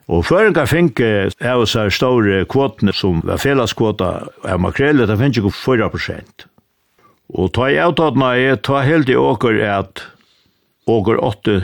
[0.09, 4.11] Og føringar fink av seg store kvotene som var felleskvota
[4.45, 6.47] av makrellet, det finnes ikke 4 prosent.
[7.33, 10.03] Og ta i avtatna er, ta helt i åker at
[10.91, 11.63] åker 8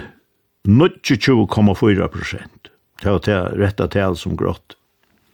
[0.68, 2.70] 22,4 prosent.
[3.02, 4.76] Det var det rette tal som grått.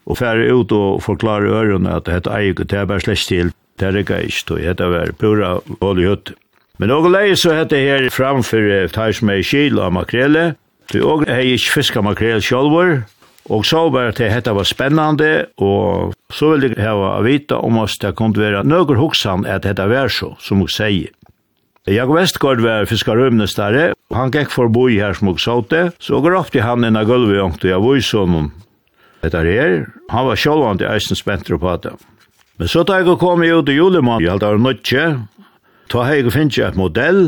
[0.06, 3.52] Og færre ut og forklare ørene at dette er ikke, det er bare slett til
[3.78, 6.34] Det er ikke ikke, og dette var pura oljehut.
[6.78, 10.54] Men og leie så heter her framfor tar som er kil av makrele,
[10.92, 13.04] du og hei ikke fiska makrele sjolvor,
[13.52, 17.98] og så bare til hette var spennande, og så vil jeg hava vite om oss
[18.00, 21.12] det kunne være nøkker hoksan at hette var så, som hun sier.
[21.86, 26.38] Jag Westgård var fiskarövnestare, og han gikk forboi her som hun sa det, så går
[26.38, 28.48] ofte han inn av gulvet, og jeg var i sånn,
[29.20, 29.76] dette her,
[30.08, 31.92] han var sjolvande eisen spenter på det.
[32.58, 35.04] Men så da jeg kom ut i julemann, jeg hadde nødtje,
[35.90, 37.22] da hei jeg finnet et modell,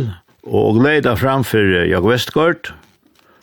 [0.47, 2.71] og gleda framfor Jag Vestgård,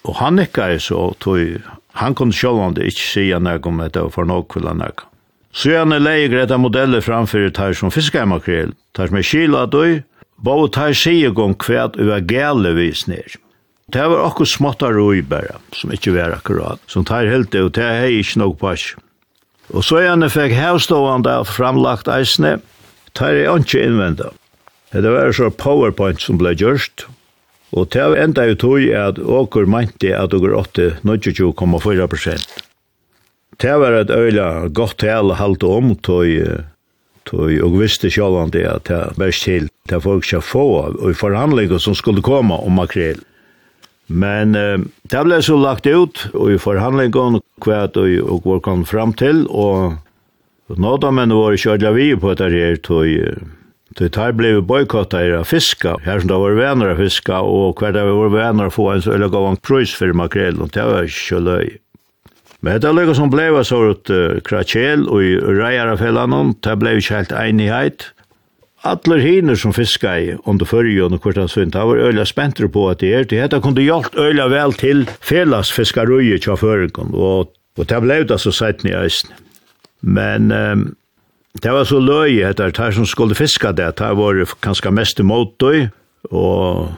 [0.04, 1.60] og han ikke så, tog,
[2.00, 5.04] han kunne sjålande ikke sier noe om dette, og for noe vil han nek.
[5.54, 10.02] Så jeg leie greta modeller framfor tar som fiskemakrel, tar som er kyla døy,
[10.44, 13.38] Bå tar sige gong kvæt uva gale vis ned.
[13.88, 17.72] Det var okkur småttar roi bare, som ikke var akkurat, som tar helt det, og
[17.78, 18.98] det hei ikkje nok pask.
[19.72, 22.58] Og så gjerne fikk hevstående og framlagt eisene,
[23.16, 24.34] tar jeg ikke innvenda.
[24.92, 27.08] Det var så powerpoint som ble gjørst,
[27.74, 32.60] og til enda jo tog at åker mente at åker 8,24,4 prosent.
[33.62, 36.28] Det var et øyla godt til å halte om, tog
[37.24, 41.96] Tøy og visste sjálvandi at det var til til folk skal få og forhandlingar som
[41.96, 43.22] skulle koma om makrel.
[44.14, 44.78] Men eh,
[45.10, 49.98] det ble så lagt ut, og i forhandlingen hva og, og kom fram til, og
[50.78, 53.10] nå da men var kjørt vi på dette her, tog,
[53.98, 55.98] Det tar blev boykotta era fiska.
[56.04, 59.30] Här som det var vänner av fiska och kvar det var vänner få en eller
[59.30, 61.78] gav en pröjs för makrell och det var så löj.
[62.60, 66.76] Men det lukka som blev så ut uh, kratjel och i rejar av fällan det
[66.76, 68.13] blev inte helt enighet.
[68.84, 72.90] Atler hinner som fiska i under fyrjon og kvartan svint, han var øyla spenter på
[72.92, 77.54] at det er, det hette kunne hjalt øyla vel til felas fiskarøye tja fyrjon, og,
[77.80, 79.32] og det blei det så sett ni eisen.
[80.04, 80.84] Men um,
[81.64, 85.56] det var så løy etter, det som skulle fiska det, det var ganske mest imot
[85.64, 85.88] døy,
[86.36, 86.92] og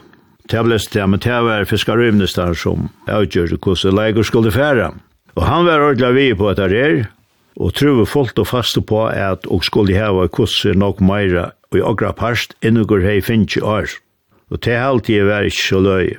[0.50, 4.90] det ble det, men det var fiskarøyvnes der som avgjør hvordan leikur skulle færa.
[5.36, 7.06] Og han var ordentlig vi på at det er,
[7.56, 11.84] og trúi fullt og fast på at og skulle hava kurs nok meira og i
[11.84, 13.90] okra parst innugur hei finnki år.
[14.54, 16.16] Og te halvtid jeg var ikke så løy.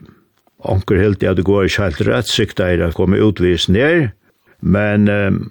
[0.66, 4.10] Onker helt at det går ikke helt rett sikta er å komme utvis ned,
[4.64, 5.44] men um,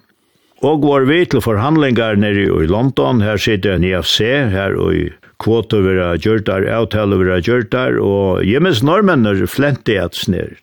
[0.64, 4.20] og var vi til forhandlingar nere i London, her sitter en IFC,
[4.52, 5.04] her og i
[5.42, 9.98] kvoter vi har gjort der, avtaler vi har gjort der, og hjemmes normen er flentig
[10.00, 10.56] at snir,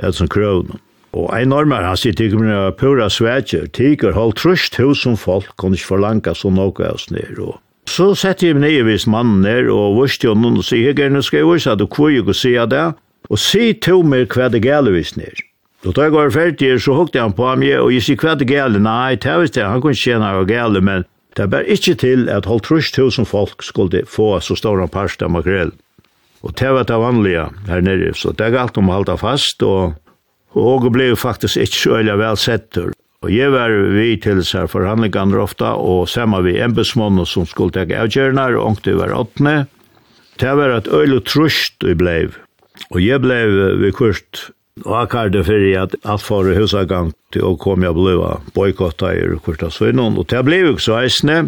[0.00, 0.78] et som krøvn.
[1.14, 5.52] Og ein normer, han sier tikkert med pura svetjer, tikkert holdt trusht hos som folk,
[5.60, 7.60] kunne ikke forlanga så noe av snir, og
[7.90, 11.22] Så sette jeg ned vis mannen er, og vurste jo noen og sier, jeg gjerne
[11.22, 12.84] skal jeg vise at du kvøy ikke sier det,
[13.30, 15.42] og si til meg hva det gale vis ned.
[15.84, 18.48] Og tar jeg går ferdig, så hukte han på meg, og jeg sier hva det
[18.48, 21.04] gale, nei, det visste jeg, han kunne tjene av gale, men
[21.36, 24.92] det er bare ikke til at holdt trus tusen folk skulle få så stor en
[24.92, 25.74] parst av makrell.
[26.44, 29.62] Og det var det vanlige her nede, så det er galt om å holde fast,
[29.64, 29.96] og,
[30.56, 32.92] og ble faktisk ikke så veldig vel settur.
[33.24, 37.86] Og jeg var vi til seg forhandlingene ofta, og sammen vi embetsmånene som skulle ta
[37.88, 39.62] avgjørende, og ångte var åttende.
[40.36, 42.18] Det var et øyelig trusht vi ble.
[42.90, 43.38] Og jeg ble
[43.80, 44.50] vi kurt
[44.82, 48.16] og akkarde fyrir at alt for husagang til å komme og blei
[48.56, 50.18] boikotta i kurta svinnon.
[50.20, 51.38] Og det blei jo ikke så eisne,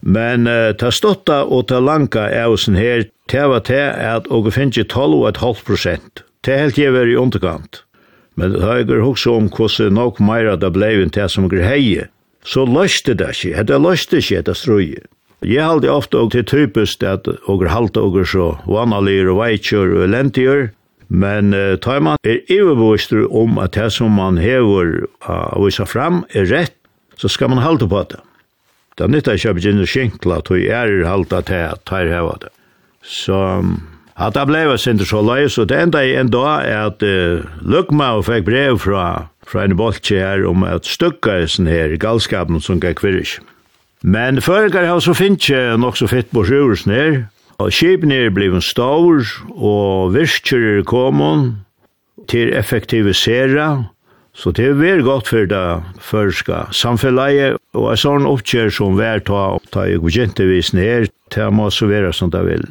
[0.00, 4.82] men uh, ta stotta og ta lanka eusen her, det var det at og finnes
[4.82, 6.24] 12,5 prosent.
[6.42, 7.84] Det helt jeg var i underkant.
[8.40, 11.60] Men det har jeg også om hvordan nok meira det blei enn det som gre
[11.60, 12.06] heie.
[12.40, 15.02] Så løste det ikke, det løste ikke det strøye.
[15.44, 20.08] Jeg halde ofte og til typisk at og halte og så vanalir og veitjør og
[20.12, 20.70] lentier,
[21.08, 25.88] men uh, tar man er iverbevistru om at det som man hever uh, og viser
[25.88, 26.76] fram er rett,
[27.20, 28.20] så skal man halte på det.
[28.96, 32.52] Det er nytt at jeg begynner skinkla, tog er halte til at tar heva det.
[33.04, 33.36] Så
[34.20, 37.46] At det ble sinter så løy, så det enda i en dag er at uh,
[37.64, 39.04] Løkma fikk brev fra,
[39.48, 43.40] fra en boltje her om at stukka i sin her galskapen som gikk kvirrish.
[44.04, 47.16] Men føringar har så finnje nok så fitt på sjursen her,
[47.60, 49.24] og skipen er blivin stor,
[49.56, 51.64] og virkjer er komon
[52.28, 53.86] til effektivisera,
[54.36, 55.64] så det er veldig godt for det
[56.04, 59.42] førska samfellet, og en sånn oppkjør som vær ta,
[59.72, 62.68] ta i godjentevisene her, det må så være som det vil.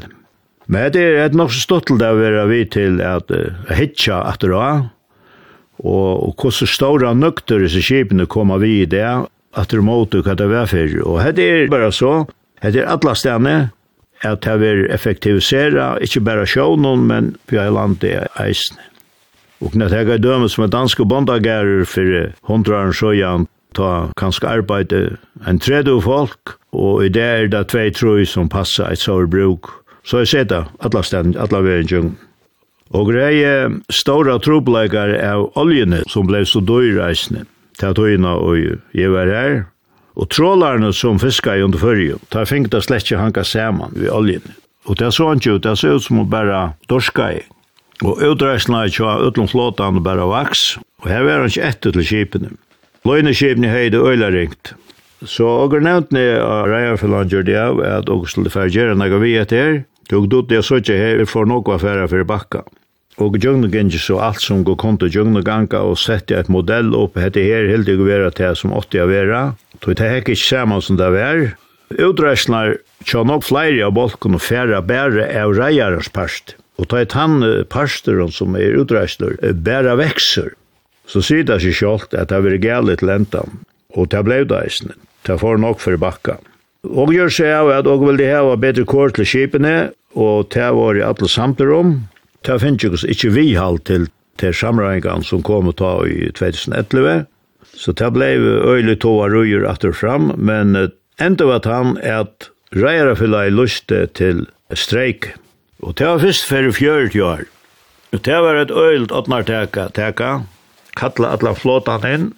[0.69, 3.73] Men det er et nok så stått til det å være vi til at uh,
[3.73, 4.65] hitja etter å,
[5.79, 9.07] og, og hvordan store nøkter disse skipene kommer vi i det,
[9.57, 10.95] at det måtte hva det er for.
[11.07, 12.13] Og det er bare så,
[12.61, 13.57] det er alle stedene,
[14.27, 18.83] at det vil effektivisere, ikke bare sjånen, men på landet eisene.
[19.63, 25.01] Og når jeg har dømes med danske bondagerer for hundre sjøen, ta kanskje arbeide
[25.47, 29.71] en tredje folk, og i det er det tvei troi som passer et sårbruk
[30.03, 32.15] Så jeg ser det, alle stedene, alle veien
[32.89, 37.45] Og greie store trobleikere av oljene som ble så døyreisende
[37.79, 38.57] til at og
[38.93, 39.65] jeg var her,
[40.15, 44.11] og trålarne som fiska i under fyrju, ta fengt det slett ikke hanka saman ved
[44.11, 44.55] oljene.
[44.85, 47.41] Og det så han ikke ut, det så ut som å bare dorska i.
[48.03, 51.95] Og utreisna er ikke utlom flåtan og bare vaks, og her var han ikke etter
[51.95, 52.51] til skipene.
[53.07, 54.73] Løgneskipene høyde øyla ringt,
[55.27, 59.81] Så ogur nevntne av Reiafellan gjør det av at ogur skulle færgjere naga vi etter,
[60.07, 62.63] tog dutt så ikke her for noe affæra for bakka.
[63.19, 67.17] Og djøgnu gengi så alt som går konto til ganga og sette et modell opp
[67.19, 69.41] hette her heldig å vera til som åtti av vera.
[69.83, 71.41] Tog det hekk ikke saman som det var.
[71.99, 76.55] Utreisnar tja nok flere av bolken og færa bære av reiarens parst.
[76.79, 80.53] Og ta et han parsteren som er utreisnar bæra vekser.
[81.09, 83.59] Så sier det seg sjálft at det var gæli til endan.
[83.97, 84.95] Og det blei det eisne
[85.27, 86.37] ta for nok for bakka.
[86.87, 90.71] Og gjør seg av at og vil de hava bedre kår til skipene, og ta
[90.75, 91.97] var i alle samter om.
[92.47, 94.07] Ta finnes jo ikke vi halv til,
[94.39, 97.27] til samreingene som kom og ta i 2011.
[97.75, 100.75] Så ta blei øylig av røyer etter fram, men
[101.19, 105.33] enda var han at reier fylla i luste til streik.
[105.83, 107.45] Og det var først for 40 år.
[108.11, 110.43] Og det var et øylig åttnarteka, teka,
[110.97, 112.29] kalla atla flåtan inn,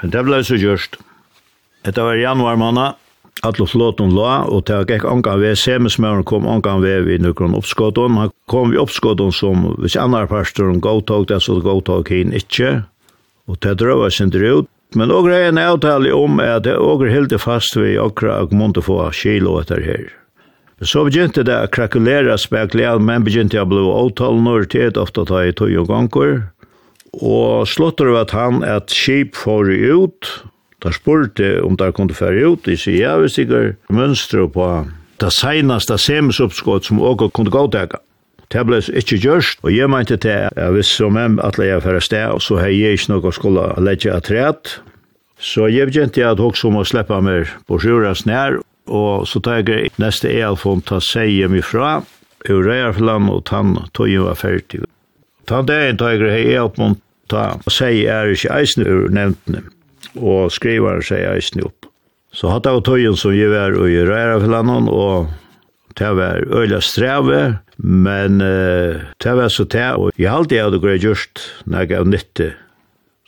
[0.00, 0.96] men det blei så gjørst.
[1.82, 2.98] Dette var januar måned,
[3.42, 8.20] Atlo flåten la, og det gikk angan ved, semismøren kom angan ved vi nukron oppskåten.
[8.20, 12.84] Han kom vi oppskåten som, hvis andre parster om godtog det, så godtog hin ikkje,
[13.50, 14.70] og det drøva sin ut.
[14.94, 18.84] Men og greien er avtale om at det og helt fast vi akra og måtte
[18.84, 20.06] få kilo etter her.
[20.82, 25.24] Så begynte det å krakulere spekler, men begynte jeg å bli avtale når tid, ofte
[25.26, 26.42] ta i tog og ganger,
[27.18, 30.30] og slåttere at han at skip får ut,
[30.82, 32.64] Da spurte om de kunne fære ut.
[32.66, 34.68] De sier, ja, hvis ikke mønstre på
[35.22, 38.00] det seneste semisoppskott som også kunne gå gåtega.
[38.52, 41.84] Det ble ikke gjørst, og jeg mente til at ja, hvis som en atle jeg
[41.84, 44.74] fære sted, så har jeg ikke noe skulle legge av rett.
[45.40, 49.62] Så jeg begynte at hun som må slippe meg på sjuras nær, og så tar
[49.62, 52.02] jeg neste elfond til å seg hjem fra,
[52.50, 54.82] ur Røyarfland, og tann tog jeg var ferdig.
[55.48, 56.98] Tann dagen tar jeg hei elfon
[57.32, 59.64] ta seg er ikke eisen ur nevntene
[60.18, 61.88] og skriver seg eisen opp.
[62.32, 65.28] Så hatt av tøyen som jeg var i Rærafjellanden, og
[65.98, 70.80] det var øyla streve, men uh, det var så det, og jeg halte jeg hadde
[70.80, 72.48] greit gjørst når jeg gav nytte.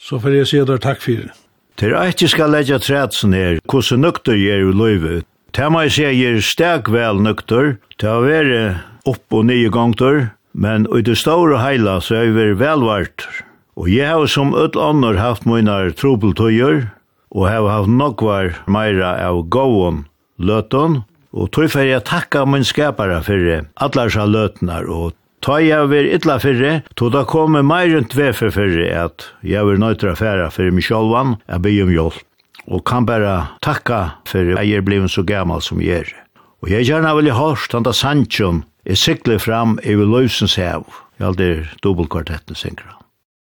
[0.01, 1.35] Så får jeg si deg takk for det.
[1.80, 5.14] Til jeg ikke skal legge trætsen her, hvordan nøkter gjør i løyve?
[5.55, 8.61] Til meg sier jeg er steg vel nøkter, til å være
[9.11, 13.26] opp og nye gongter, men i det store heila så er vi vært velvart.
[13.75, 16.87] Og jeg har som öll annor haft munar trobeltøyer,
[17.35, 20.05] og har haft nokvar meira av gåon
[20.39, 21.03] løtun,
[21.35, 26.39] og tog for jeg takka min skapare for allarsa løtnar, og ta jeg ver illa
[26.39, 30.87] fyrre, tog da komme meir enn tvefer fyrre at jeg ver nøytra færa fyrir mig
[30.87, 32.20] sjálvan, jeg bygg om hjálp,
[32.70, 33.35] og kan bara
[33.66, 36.14] takka fyrir jeg er blivin så gammal som jeg er.
[36.62, 40.87] Og jeg gjerna vilja hørst han da Sanchon, i sikler fram i løysens hev,
[41.18, 41.51] jeg aldri
[41.83, 43.03] dubbelkvartetten synkra.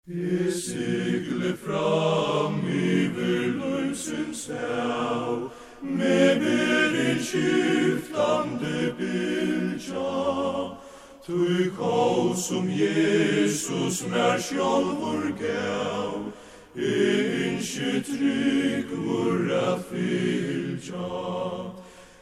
[0.07, 10.79] Vi sikle fram i verløysens hav, med verin skiftande bilja,
[11.27, 16.33] tui kau som Jesus mer sjálfur gav,
[16.75, 21.13] inskje trygg våra fylgja.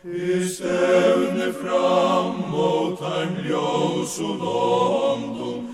[0.05, 5.68] I stevne fram mot ein ljós og london,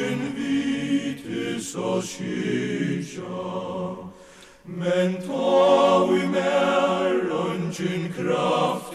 [0.00, 3.28] Herren vit is o shisha
[4.64, 8.94] men ta vi mer und in kraft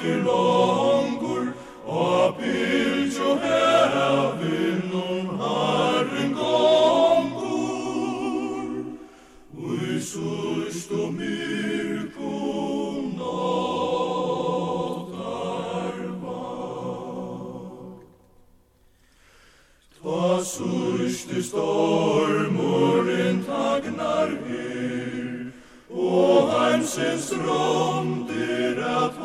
[21.56, 25.52] stormoren tagnar her,
[25.90, 29.16] og heimsens rond er at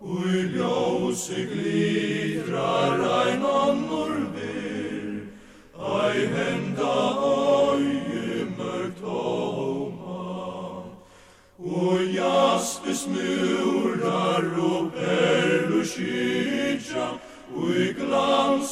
[0.00, 5.10] ui ljose glidrar ein annor ver,
[5.98, 6.98] ei henda
[7.32, 10.22] øye mørkt hauma,
[11.58, 16.47] og jaspes murar og perluskyr,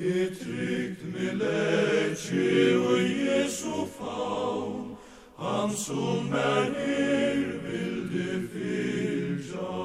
[0.00, 4.96] I trygt mi leqi u Jesu faun,
[5.36, 9.76] han som er her vildi fylja.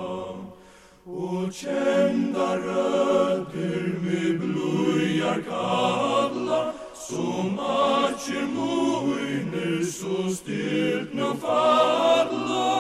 [1.05, 6.74] Og kjenda rødder mi blujar kalla,
[7.07, 12.72] som atjer moiner så stilt no fadla.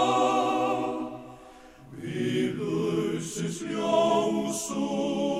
[1.99, 5.34] Vi lusis ljós og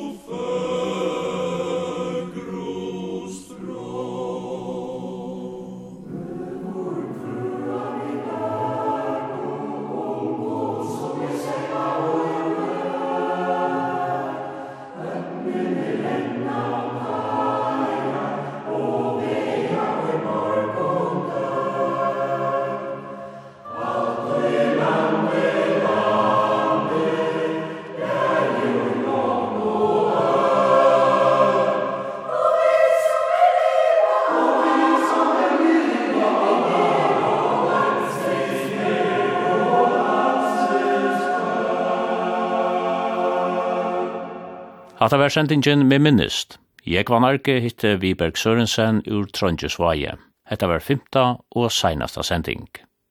[45.06, 46.56] Hatt var sendingen med minnist.
[46.82, 50.16] Jeg var narki hitte Viberg Sørensen ur Trondjesvaje.
[50.50, 52.64] Hetta var fymta og seinasta sending.